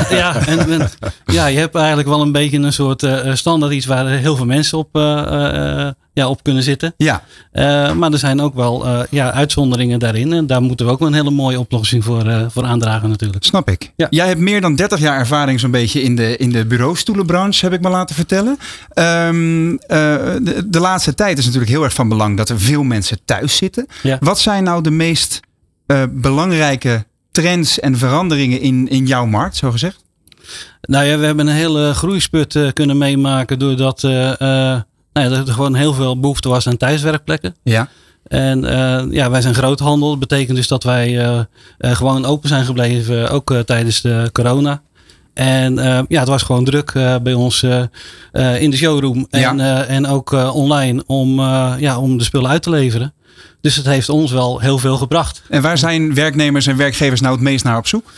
[0.09, 0.89] Ja, en, en-
[1.25, 4.45] ja, je hebt eigenlijk wel een beetje een soort eh, standaard iets waar heel veel
[4.45, 6.93] mensen op, eh, eh, ja, op kunnen zitten.
[6.97, 10.33] Ja, Eh, maar er zijn ook wel eh, ja, uitzonderingen daarin.
[10.33, 13.43] En daar moeten we ook wel een hele mooie oplossing voor, eh, voor aandragen natuurlijk.
[13.43, 13.93] snap ik.
[13.95, 14.07] Ja.
[14.09, 17.73] Jij hebt meer dan 30 jaar ervaring zo'n beetje in de, in de bureaustoelenbranche, heb
[17.73, 18.57] ik me laten vertellen.
[18.89, 19.77] Ehm, eh,
[20.41, 23.55] de, de laatste tijd is natuurlijk heel erg van belang dat er veel mensen thuis
[23.55, 23.87] zitten.
[24.03, 24.17] Ja.
[24.19, 25.39] Wat zijn nou de meest
[26.09, 30.05] belangrijke trends en veranderingen in, in jouw markt, zo gezegd?
[30.81, 34.01] Nou ja, we hebben een hele groeispurt eh, kunnen meemaken doordat
[35.17, 37.55] nou ja, er gewoon heel veel behoefte was aan thuiswerkplekken.
[37.63, 37.89] Ja.
[38.27, 40.09] En eh, ja, wij zijn groothandel.
[40.09, 41.39] Dat betekent dus dat wij eh,
[41.77, 44.81] eh, gewoon open zijn gebleven, ook tijdens de corona.
[45.33, 45.75] En
[46.07, 46.91] ja, het was gewoon druk
[47.23, 47.63] bij ons
[48.57, 49.83] in de showroom en, Ja.
[49.83, 51.39] en ook online om,
[51.79, 53.13] ja, om de spullen uit te leveren.
[53.61, 55.41] Dus het heeft ons wel heel veel gebracht.
[55.49, 58.11] En waar zijn werknemers en werkgevers nou het meest naar op zoek?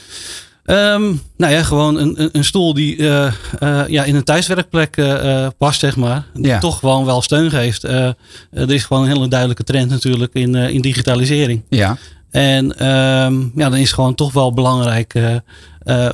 [0.69, 3.25] Ehm, nou ja, gewoon een, een, een stoel die eh,
[3.59, 6.25] eh, ja, in een thuiswerkplek eh, past, zeg maar.
[6.33, 6.59] Die Ja.
[6.59, 7.83] toch gewoon wel steun geeft.
[7.83, 8.15] Er
[8.51, 11.61] is gewoon een hele duidelijke trend natuurlijk in, in digitalisering.
[11.69, 11.97] Ja.
[12.31, 15.13] En ehm, ja, dan is het gewoon toch wel belangrijk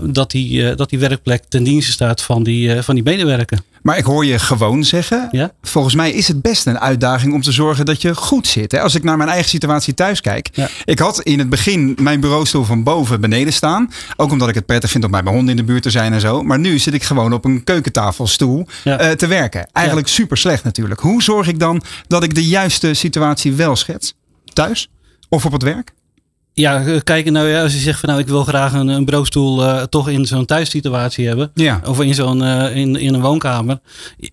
[0.01, 3.59] dat, die, eh, dat die werkplek ten dienste staat van die, eh, van die medewerker.
[3.81, 5.27] Maar ik hoor je gewoon zeggen.
[5.31, 5.51] Ja?
[5.61, 8.71] Volgens mij is het best een uitdaging om te zorgen dat je goed zit.
[8.71, 8.81] Hè?
[8.81, 10.49] Als ik naar mijn eigen situatie thuis kijk.
[10.53, 10.69] Ja.
[10.85, 13.91] Ik had in het begin mijn bureaustoel van boven beneden staan.
[14.15, 16.13] Ook omdat ik het prettig vind om bij mijn honden in de buurt te zijn
[16.13, 16.43] en zo.
[16.43, 18.97] Maar nu zit ik gewoon op een keukentafelstoel Ja.
[18.97, 19.67] eh, te werken.
[19.71, 20.99] Eigenlijk super slecht natuurlijk.
[20.99, 24.13] Hoe zorg ik dan dat ik de juiste situatie wel schets?
[24.53, 24.89] Thuis?
[25.29, 25.93] Of op het werk?
[26.55, 29.05] Ja, eh, kijk, nou ja, als je zegt van nou ik wil graag een, een
[29.05, 31.51] bureaustoel eh, toch in zo'n thuissituatie hebben.
[31.53, 31.81] Ja.
[31.85, 33.79] Of in zo'n eh, in, in een woonkamer.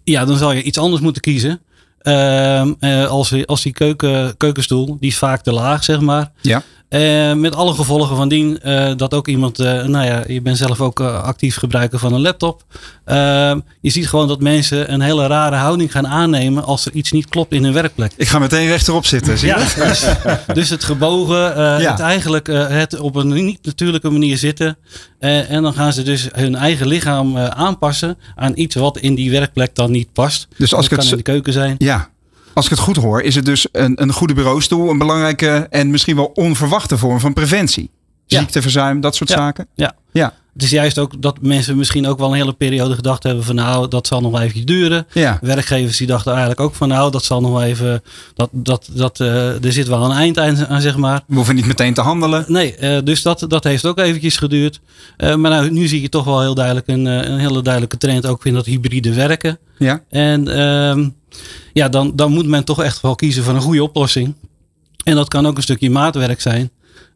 [0.05, 1.61] Ja, dan zal je iets anders moeten kiezen.
[1.99, 6.31] Eh, als, als die keuken, keukenstoel, die is vaak te laag, zeg maar.
[6.41, 6.63] Ja.
[6.93, 10.57] Eh, met alle gevolgen van dien eh, dat ook iemand, eh, nou ja, je bent
[10.57, 12.65] zelf ook actief gebruiker van een laptop.
[13.05, 17.13] Ehm, je ziet gewoon dat mensen een hele rare houding gaan aannemen als er iets
[17.13, 18.13] niet klopt in hun werkplek.
[18.17, 19.39] Ik ga meteen rechterop zitten.
[19.39, 19.55] Zie je?
[19.77, 20.07] Ja, dus,
[20.55, 21.91] dus het gebogen, Ja.
[21.91, 24.77] het eigenlijk het op een niet natuurlijke manier zitten.
[25.19, 29.75] En dan gaan ze dus hun eigen lichaam aanpassen aan iets wat in die werkplek
[29.75, 30.49] dan niet past.
[30.57, 31.75] Dus als dat ik kan het in de keuken zijn.
[31.79, 32.11] Ja.
[32.55, 35.91] Als ik het goed hoor, is het dus een, een goede bureaustoel een belangrijke en
[35.91, 37.91] misschien wel onverwachte vorm van preventie.
[38.27, 38.39] Ja.
[38.39, 39.37] Ziekteverzuim, dat soort Ja.
[39.37, 39.67] zaken.
[39.75, 39.95] Ja.
[40.13, 40.35] Ja.
[40.53, 43.55] Het is juist ook dat mensen misschien ook wel een hele periode gedacht hebben van
[43.55, 45.07] nou, dat zal nog wel even duren.
[45.13, 45.39] Ja.
[45.41, 48.03] Werkgevers die dachten eigenlijk ook van nou, dat zal nog wel even,
[48.35, 51.21] dat, dat, dat, eh, er zit wel een eind aan, zeg maar.
[51.27, 52.45] We hoeven niet meteen te handelen.
[52.49, 54.81] Nee, eh, dus dat, dat heeft ook eventjes geduurd.
[55.17, 58.27] Eh, maar nou, nu zie je toch wel heel duidelijk een, een hele duidelijke trend
[58.27, 59.59] ook in dat hybride werken.
[59.79, 60.03] Ja.
[60.11, 61.09] En ehm,
[61.73, 64.35] ja, dan, dan moet men toch echt wel kiezen voor een goede oplossing.
[65.05, 66.71] En dat kan ook een stukje maatwerk zijn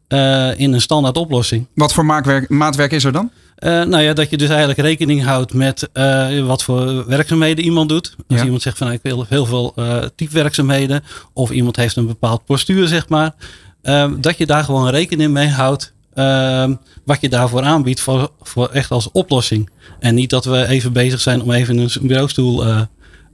[0.07, 1.67] eh, in een standaard oplossing.
[1.75, 3.31] Wat voor maatwerk, maatwerk is er dan?
[3.55, 7.89] Eh, nou ja, dat je dus eigenlijk rekening houdt met eh, wat voor werkzaamheden iemand
[7.89, 8.15] doet.
[8.27, 8.43] Als Ja.
[8.45, 9.73] iemand zegt van ik wil heel veel
[10.15, 11.03] typewerkzaamheden.
[11.33, 13.35] Of iemand heeft een bepaald postuur, zeg maar.
[13.81, 15.93] ehm, dat je daar gewoon rekening mee houdt.
[16.13, 16.73] ehm,
[17.05, 19.69] wat je daarvoor aanbiedt voor, voor echt als oplossing.
[19.99, 22.81] En niet dat we even bezig zijn om even een bureaustoel eh,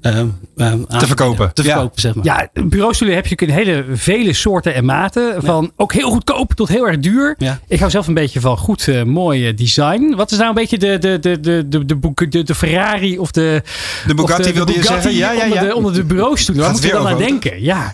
[0.03, 0.27] ehm,
[0.57, 1.53] ehm, Te verkopen.
[1.53, 1.71] Te Ja.
[1.73, 2.25] verkopen, zeg maar.
[2.25, 5.43] Ja, bureaustoelen heb je in hele vele soorten en maten.
[5.43, 7.35] Van ook heel goedkoop tot heel erg duur.
[7.37, 7.59] Ja.
[7.67, 10.13] Ik hou zelf een beetje van goed, eh, mooi eh, design.
[10.15, 13.17] Wat is nou een beetje de, de, de, de, de, de, boek- de, de Ferrari
[13.19, 13.61] of de...
[14.07, 15.13] De Bugatti of de, de wilde je zeggen?
[15.15, 15.63] Ja, ja, Onder, ja.
[15.67, 16.63] de, onder de bureaustoelen.
[16.63, 17.61] Waar Gaat moet je het dan aan denken?
[17.63, 17.93] Ja,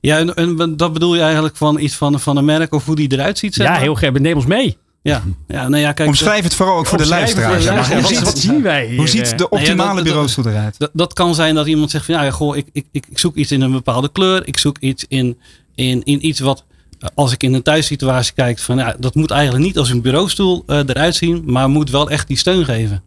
[0.00, 2.96] Ja, en, en dat bedoel je eigenlijk van iets van, van een merk of hoe
[2.96, 3.54] die eruit ziet?
[3.54, 3.80] Zeg ja maar?
[3.80, 4.12] heel graag.
[4.12, 4.76] Neem ons mee.
[5.02, 7.66] Ja, ja, nou ja, kijk, Omschrijf het vooral ook voor de luisteraars.
[7.66, 8.96] Wat, ziet, wat zien wij hier?
[8.96, 10.78] hoe ziet de Nou optimale dat- bureaustoel eruit?
[10.78, 13.52] Dat, dat kan zijn dat iemand zegt van ja, goh, ik, ik, ik zoek iets
[13.52, 14.46] in een bepaalde kleur.
[14.46, 15.38] Ik zoek iets in,
[15.74, 16.64] in, in iets wat,
[17.00, 20.00] eh, als ik in een thuissituatie kijk, van ja, dat moet eigenlijk niet als een
[20.02, 23.02] bureaustoel eh, eruit zien, maar moet wel echt die steun geven.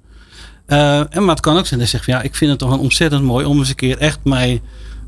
[0.65, 2.59] Eh, en maar het kan ook zijn dat je zegt van ja, ik vind het
[2.59, 4.61] toch een ontzettend mooi om eens een keer echt mij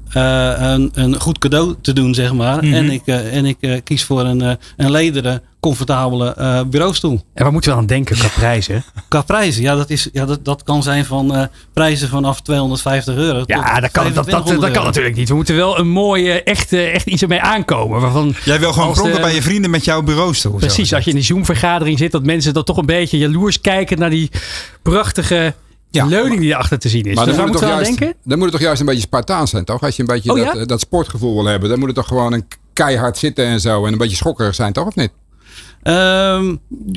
[0.09, 2.63] eh, een, een goed cadeau te doen, zeg maar.
[2.63, 2.73] Mhm.
[2.73, 7.21] En ik, en ik kies voor een, eh, een lederen, comfortabele eh, bureaustoel.
[7.33, 8.83] En waar moeten we aan denken qua prijzen?
[9.07, 11.43] Qua prijzen, ja, dat, is, ja dat, dat kan zijn van eh,
[11.73, 13.39] prijzen vanaf 250 euro.
[13.39, 15.29] tot Ja, dat kan, dat, dat, dat, 2500 kan natuurlijk niet.
[15.29, 18.01] We moeten wel een mooie, echt, eh, echt iets ermee aankomen.
[18.01, 20.55] Waarvan, Jij wil gewoon de- bij je vrienden met jouw bureaustoel.
[20.55, 23.99] Precies, als je in die Zoom-vergadering zit, dat mensen dan toch een beetje jaloers kijken
[23.99, 24.31] naar die
[24.81, 25.53] prachtige
[25.91, 27.15] Ja, leuning die erachter te zien is.
[27.15, 28.17] Maar dus dan moet, het toch juist, denken?
[28.23, 29.81] dan moet het toch juist een beetje Spartaans zijn, toch?
[29.81, 30.65] Als je een beetje Oh, dat, ja?
[30.65, 33.85] dat sportgevoel wil hebben, dan moet het toch gewoon een keihard zitten en zo.
[33.85, 34.87] En een beetje schokkerig zijn, toch?
[34.87, 35.11] Of niet?
[35.87, 36.55] Ehm,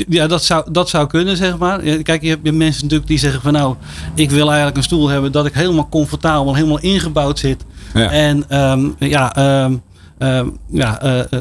[0.08, 1.80] ja, dat zou, dat zou kunnen, zeg maar.
[1.80, 3.74] Kijk, je hebt mensen natuurlijk die zeggen van nou,
[4.14, 7.64] ik wil eigenlijk een stoel hebben dat ik helemaal comfortabel, helemaal ingebouwd zit.
[7.94, 8.10] Ja.
[8.10, 9.74] En ehm, ja, ehm,
[10.18, 11.40] ehm, ja, eh, eh,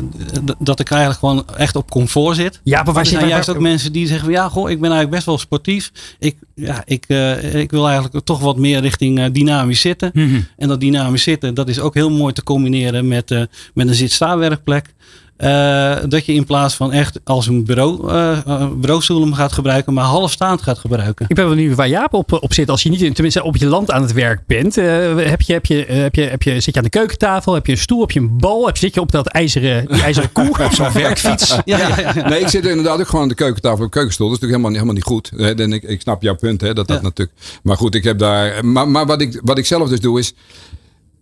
[0.60, 2.60] dat ik eigenlijk gewoon echt op comfort zit.
[2.64, 4.80] Ja, maar waar er zijn waar- juist ook mensen die zeggen van ja, goh, ik
[4.80, 5.91] ben eigenlijk best wel sportief.
[6.20, 10.12] Ik, ja, ik, eh, ik wil eigenlijk toch wat meer richting dynamisch zitten.
[10.14, 10.39] Mhm.
[10.58, 13.30] En dat dynamisch zitten, dat is ook heel mooi te combineren met,
[13.74, 14.93] met een zit-sta-werkplek.
[15.39, 19.51] Eh, dat je in plaats van echt als een bureau, eh, eh, bureaustoel hem gaat
[19.51, 21.25] gebruiken, maar halfstaand gaat gebruiken.
[21.29, 22.69] Ik ben wel benieuwd waar Jaap op, op zit.
[22.69, 24.77] Als je niet, in- tenminste op je land aan het werk bent.
[24.77, 24.85] Eh,
[25.15, 27.53] heb je, heb je, heb je, heb je, zit je aan de keukentafel?
[27.53, 28.01] Heb je een stoel?
[28.01, 28.65] Heb je een bal?
[28.65, 30.49] Heb je, zit je op dat ijzeren, die ijzeren koe?
[30.65, 31.55] Op zo'n werkfiets?
[31.65, 32.29] Ja, ja, ja, ja.
[32.29, 34.29] Nee, ik zit inderdaad ook gewoon aan de keukentafel op de keukenstoel.
[34.29, 35.59] Dat is natuurlijk helemaal, niet- helemaal niet goed.
[35.59, 37.03] En ik, ik snap jouw punt, hè, dat dat Ja.
[37.03, 37.37] natuurlijk.
[37.63, 38.65] Maar goed, ik heb daar.
[38.65, 40.33] Maar, maar wat, ik, wat ik zelf dus doe is.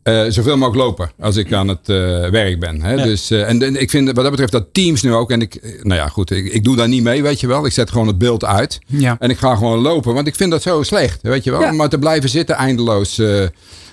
[0.07, 2.81] Eh, zoveel mogelijk lopen als ik aan het eh, werk ben.
[2.81, 2.93] Hè.
[2.93, 3.03] Ja.
[3.03, 5.31] Dus, eh, en, en ik vind wat dat betreft dat teams nu ook.
[5.31, 7.65] En ik, nou ja, goed, ik, ik doe daar niet mee, weet je wel.
[7.65, 8.79] Ik zet gewoon het beeld uit.
[8.85, 9.15] Ja.
[9.19, 11.61] En ik ga gewoon lopen, want ik vind dat zo slecht, weet je wel.
[11.61, 11.71] Ja.
[11.71, 13.21] Maar te blijven zitten eindeloos.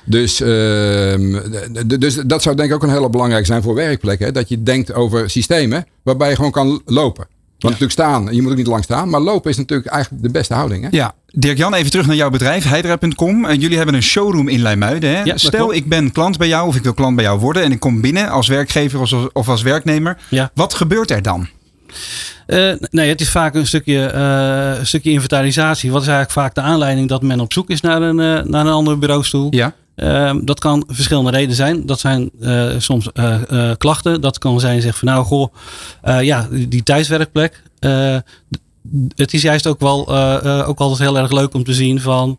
[0.05, 1.41] dus, ehm,
[1.99, 4.27] dus dat zou denk ik ook een hele belangrijk zijn voor werkplekken.
[4.27, 4.33] Hè?
[4.33, 7.27] Dat je denkt over systemen waarbij je gewoon kan lopen.
[7.65, 9.09] Want natuurlijk staan, je moet ook niet lang staan.
[9.09, 10.83] Maar lopen is natuurlijk eigenlijk de beste houding.
[10.83, 10.89] Hè?
[10.91, 13.45] Ja, Dirk-Jan, even terug naar jouw bedrijf, Heidra.com.
[13.45, 15.17] Eh, jullie hebben een showroom in Leimuiden.
[15.17, 15.39] Hè?
[15.39, 17.63] Stel, ik ben klant bij jou of ik wil klant bij jou worden.
[17.63, 20.17] En ik kom binnen als werkgever of als, of als werknemer.
[20.29, 20.51] Ja.
[20.55, 21.49] Wat gebeurt er dan?
[22.47, 25.91] Eh, nee, het is vaak een stukje, eh, een stukje inventarisatie.
[25.91, 28.17] Wat is eigenlijk vaak de aanleiding dat men op zoek is naar een,
[28.51, 29.47] naar een andere bureaustoel?
[29.51, 29.75] Ja.
[29.95, 31.87] Ehm, dat kan verschillende redenen zijn.
[31.87, 34.21] Dat zijn eh, soms eh, eh, klachten.
[34.21, 35.55] Dat kan zijn zeggen van nou goh,
[36.23, 37.63] ja, die, thuiswerkplek.
[39.17, 40.17] het is juist ook wel
[40.67, 42.39] ook altijd heel erg leuk om te zien van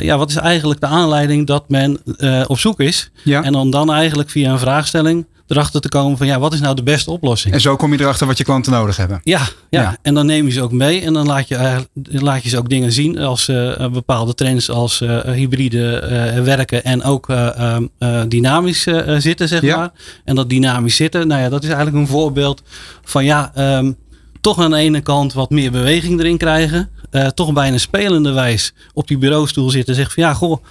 [0.00, 1.98] ja, wat is eigenlijk de aanleiding dat men
[2.46, 3.10] op zoek is.
[3.24, 3.42] Ja.
[3.42, 6.74] En dan, dan eigenlijk via een vraagstelling erachter te komen van ja, wat is nou
[6.74, 7.54] de beste oplossing?
[7.54, 9.20] En zo kom je erachter wat je klanten nodig hebben.
[9.24, 9.40] Ja,
[9.70, 9.80] ja.
[9.82, 9.96] Ja.
[10.02, 12.58] en dan neem je ze ook mee en dan laat je, eh, laat je ze
[12.58, 17.86] ook dingen zien als eh, bepaalde trends als eh, hybride werken en ook eh, ehm,
[17.98, 18.86] eh, dynamisch
[19.18, 19.76] zitten, zeg Ja.
[19.76, 19.90] maar.
[20.24, 22.62] En dat dynamisch zitten, nou ja, dat is eigenlijk een voorbeeld
[23.04, 23.92] van ja, ehm,
[24.40, 26.88] toch aan de ene kant wat meer beweging erin krijgen.
[27.10, 29.94] eh, toch bijna spelende wijs op die bureaustoel zitten.
[29.94, 30.64] Zeg van ja, goh,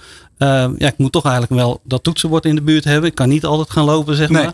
[0.78, 3.08] ja, ik moet toch eigenlijk wel dat toetsenbord in de buurt hebben.
[3.08, 4.42] Ik kan niet altijd gaan lopen, zeg Nee.
[4.42, 4.52] maar.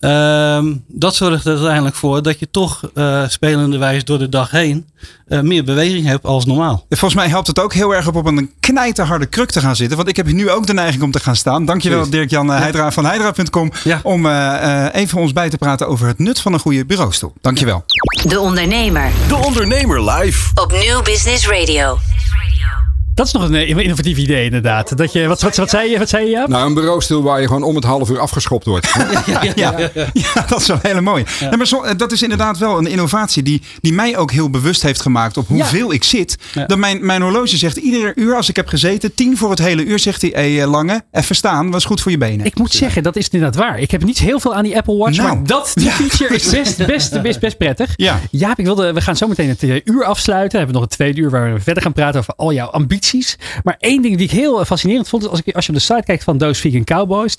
[0.00, 4.50] Ehm, dat zorgt er uiteindelijk voor dat je toch eh spelende wijs door de dag
[4.50, 4.86] heen
[5.28, 6.86] eh, meer beweging hebt als normaal.
[6.88, 9.96] Volgens mij helpt het ook heel erg op op een knijterharde kruk te gaan zitten.
[9.96, 11.64] Want ik heb nu ook de neiging om te gaan staan.
[11.64, 12.10] Dankjewel.
[12.10, 13.72] Dirk-Jan eh, Heidra van Heidra.com.
[13.84, 14.00] Ja.
[14.02, 17.32] Om eh, eh, even ons bij te praten over het nut van een goede bureaustoel.
[17.40, 17.84] Dankjewel.
[18.26, 20.50] De Ondernemer De Ondernemer live.
[20.54, 21.98] op Nieuw Business Radio.
[23.20, 24.96] Dat is nog een eh, innovatief idee inderdaad.
[24.96, 26.48] Dat je, wat, wat, wat zei je, wat zei je Jaap?
[26.48, 28.88] Nou, een bureaustoel waar je gewoon om het half uur afgeschopt wordt.
[29.54, 31.24] Ja, ja, dat is wel hele mooi.
[31.40, 34.50] Nee, maar zo, eh, dat is inderdaad wel een innovatie die, die mij ook heel
[34.50, 36.38] bewust heeft gemaakt op hoeveel ik zit.
[36.52, 36.66] Ja.
[36.66, 39.84] Dat mijn, mijn horloge zegt iedere uur als ik heb gezeten, tien voor het hele
[39.84, 42.46] uur, zegt hij, hey, eh, Lange, even staan, was goed voor je benen.
[42.46, 43.78] Ik moet zeggen, dat is inderdaad waar.
[43.78, 45.28] Ik heb niet heel veel aan die Apple Watch, Nou.
[45.36, 47.92] maar dat die feature is best, best, best, best prettig.
[47.96, 48.20] Ja.
[48.30, 50.50] Jaap, ik wilde, we gaan zo meteen het uur afsluiten.
[50.50, 53.09] We hebben nog een tweede uur waar we verder gaan praten over al jouw ambities.
[53.64, 55.78] Maar één ding die ik heel eh, fascinerend vond, is als, ik, als je op
[55.78, 57.36] de site kijkt van Those Vegan Cowboys,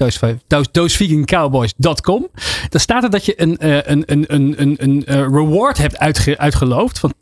[0.72, 2.28] thosevegancowboys.com,
[2.70, 5.98] dan staat er dat je een, eh, een, een, een, een, een eh, reward hebt
[5.98, 7.14] uitge, uitgeloofd van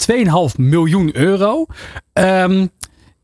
[0.51, 1.65] 2,5 miljoen euro.
[2.13, 2.67] Ehm,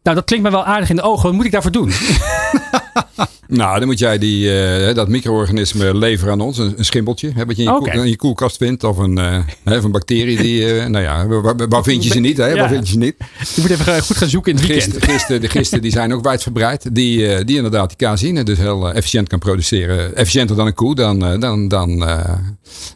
[0.04, 1.24] nou, dat klinkt me wel aardig in de ogen.
[1.24, 1.92] Wat moet ik daarvoor doen?
[3.56, 6.58] nou, dan moet jij die, eh, dat micro-organisme leveren aan ons.
[6.58, 7.32] Een, een schimbeltje.
[7.36, 7.92] Hè, wat je in je, Oké.
[7.92, 8.84] koel- in je koelkast vindt.
[8.84, 10.66] Of een, eh, hè, of een bacterie die...
[10.80, 11.28] eh, nou ja,
[11.68, 12.38] waar, vind je ze niet?
[12.38, 12.46] Hè?
[12.48, 12.56] Ja.
[12.56, 13.16] Waar vind je ze niet?
[13.56, 14.92] Je moet even eh, goed gaan zoeken in het weekend.
[14.94, 16.96] Gisten, gisten, de gisten die zijn ook wijdverbreid.
[16.96, 20.16] Die, eh, die inderdaad die caseïne dus heel eh, efficiënt kan produceren.
[20.16, 20.96] Efficiënter dan een koe.
[20.96, 22.34] Dan, eh, dan, dan, eh,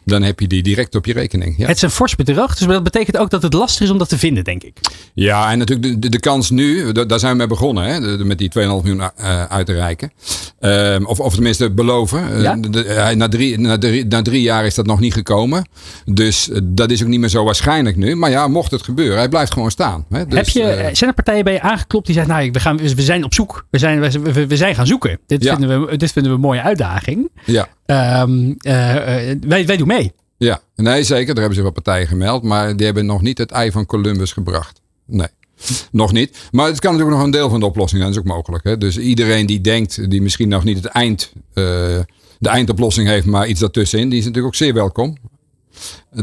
[0.04, 1.54] dan heb je die direct op je rekening.
[1.58, 1.66] Ja.
[1.66, 4.08] Het is een fors bedrag, dus dat betekent ook dat het lastig is om dat
[4.08, 4.78] te vinden, denk ik.
[5.14, 8.24] Ja, en natuurlijk de, de, de kans nu, da- daar zijn we mee begonnen, hè,
[8.24, 10.12] met die 2,5 miljoen eh, uit te reiken.
[10.58, 12.32] Ehm, of, of tenminste beloven.
[12.32, 12.54] Eh, Ja.
[12.56, 15.68] de- de- hij- na, drie, na, drie, na drie jaar is dat nog niet gekomen.
[16.04, 18.14] Dus eh, dat is ook niet meer zo waarschijnlijk nu.
[18.16, 20.04] Maar ja, mocht het gebeuren, hij blijft gewoon staan.
[20.08, 20.26] Hè.
[20.26, 22.76] Dus, Heb je, eh, zijn er partijen bij je aangeklopt die zeggen, nou, we, gaan,
[22.76, 23.66] we zijn op zoek.
[23.70, 25.18] We zijn, we, we- zijn gaan zoeken.
[25.26, 25.56] Dit, Ja.
[25.56, 27.30] vinden we, dit vinden we een mooie uitdaging.
[27.44, 27.68] ja.
[27.86, 30.12] Ehm, eh, eh, wij, wij doen mee.
[30.38, 31.26] Ja, nee zeker.
[31.26, 32.42] Daar hebben ze wel partijen gemeld.
[32.42, 34.80] Maar die hebben nog niet het ei van Columbus gebracht.
[35.06, 35.26] Nee.
[35.90, 36.38] Nog niet.
[36.50, 38.12] Maar het kan natuurlijk nog een deel van de oplossing zijn.
[38.12, 38.64] Dat is ook mogelijk.
[38.64, 38.78] Hè?
[38.78, 41.64] Dus iedereen die denkt, die misschien nog niet het eind, eh,
[42.38, 45.16] de eindoplossing heeft, maar iets daartussenin, die is natuurlijk ook zeer welkom.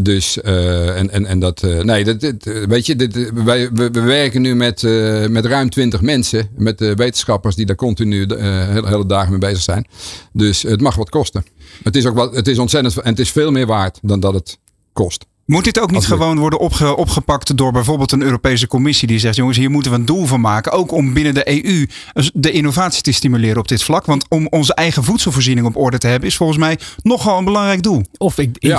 [0.02, 2.34] Dus, eh, en, en, en dat, eh, nee, dat,
[2.68, 4.82] weet je, dit, wij, we, we werken nu met,
[5.30, 9.62] met ruim twintig mensen, met wetenschappers die daar continu de hele, hele dagen mee bezig
[9.62, 9.88] zijn.
[10.34, 11.46] Dus het mag wat kosten.
[11.84, 14.34] Het is ook wat, het is ontzettend, en het is veel meer waard dan dat
[14.34, 14.58] het
[14.94, 15.26] kost.
[15.48, 19.36] Moet dit ook niet gewoon worden opge- opgepakt door bijvoorbeeld een Europese commissie die zegt:
[19.36, 20.72] jongens, hier moeten we een doel van maken.
[20.72, 21.86] Ook om binnen de EU
[22.34, 24.06] de innovatie te stimuleren op dit vlak.
[24.06, 27.84] Want om onze eigen voedselvoorziening op orde te hebben, is volgens mij nogal een belangrijk
[27.84, 28.02] doel.
[28.18, 28.78] Of ik- Ja.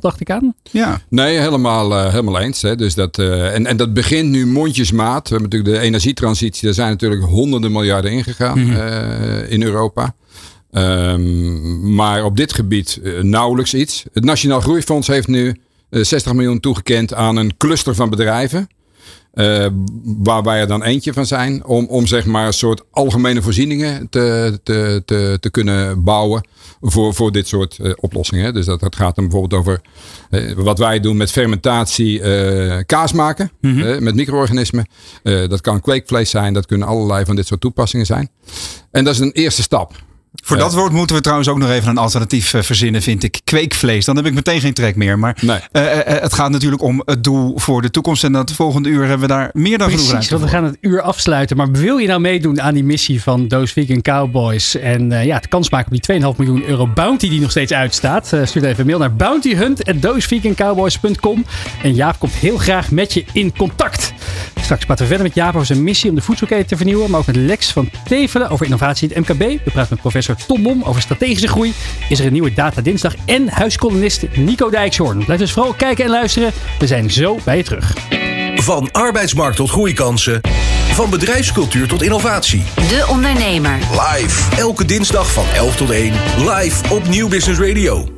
[0.00, 0.54] Dacht ik aan.
[0.70, 1.00] Ja.
[1.08, 2.62] Nee, helemaal, eh, helemaal eens.
[2.62, 2.76] Hè.
[2.76, 5.28] Dus dat, eh, en, en dat begint nu mondjesmaat.
[5.28, 6.64] We hebben natuurlijk de energietransitie.
[6.64, 10.14] Daar zijn natuurlijk honderden miljarden ingegaan eh, in Europa.
[10.70, 14.04] Ehm, maar op dit gebied nauwelijks iets.
[14.12, 15.56] Het Nationaal Groeifonds heeft nu
[16.02, 18.68] 60 miljoen toegekend aan een cluster van bedrijven.
[19.32, 19.66] eh,
[20.04, 21.64] waar wij er dan eentje van zijn.
[21.64, 26.48] Om, om zeg maar een soort algemene voorzieningen te, te, te, te kunnen bouwen.
[26.80, 28.54] Voor, voor dit soort eh, oplossingen.
[28.54, 29.80] Dus dat, dat gaat dan bijvoorbeeld over
[30.30, 32.20] eh, wat wij doen met fermentatie.
[32.20, 33.50] eh, kaas maken.
[33.60, 34.86] eh, met micro-organismen.
[35.22, 36.54] Eh, dat kan kweekvlees zijn.
[36.54, 38.28] Dat kunnen allerlei van dit soort toepassingen zijn.
[38.90, 39.92] En dat is een eerste stap.
[40.42, 40.62] Voor Ja.
[40.62, 43.40] dat woord moeten we trouwens ook nog even een alternatief eh, verzinnen, vind ik.
[43.44, 44.04] Kweekvlees.
[44.04, 45.18] Dan heb ik meteen geen trek meer.
[45.18, 45.58] Maar Nee.
[45.72, 48.24] eh, eh, het gaat natuurlijk om het doel voor de toekomst.
[48.24, 50.76] En dat volgende uur hebben we daar meer dan genoeg Precies, want we gaan het
[50.80, 51.56] uur afsluiten.
[51.56, 54.76] Maar wil je nou meedoen aan die missie van Those Vegan Cowboys?
[54.76, 57.72] En eh, ja, het kans maken op die 2,5 miljoen euro bounty die nog steeds
[57.72, 58.26] uitstaat.
[58.26, 61.44] stuur even een mail naar bountyhunt.dosevegancowboys.com.
[61.82, 64.12] En Jaap komt heel graag met je in contact.
[64.60, 67.10] Straks praten we verder met Jaap over zijn missie om de voedselketen te vernieuwen.
[67.10, 69.40] Maar ook met Lex van Tevelen over innovatie in het MKB.
[69.64, 71.72] We praten met professor Tom Mom over strategische groei.
[72.08, 73.14] Is er een nieuwe Data Dinsdag.
[73.24, 75.24] En huiskolonist Nico Dijkshoorn.
[75.24, 76.52] Blijf dus vooral kijken en luisteren.
[76.78, 77.94] We zijn zo bij je terug.
[78.54, 80.40] Van arbeidsmarkt tot groeikansen.
[80.92, 82.62] Van bedrijfscultuur tot innovatie.
[82.74, 83.78] De Ondernemer.
[83.78, 84.56] Live.
[84.56, 86.12] Elke dinsdag van 11 tot 1.
[86.38, 88.13] Live op Nieuw Business Radio.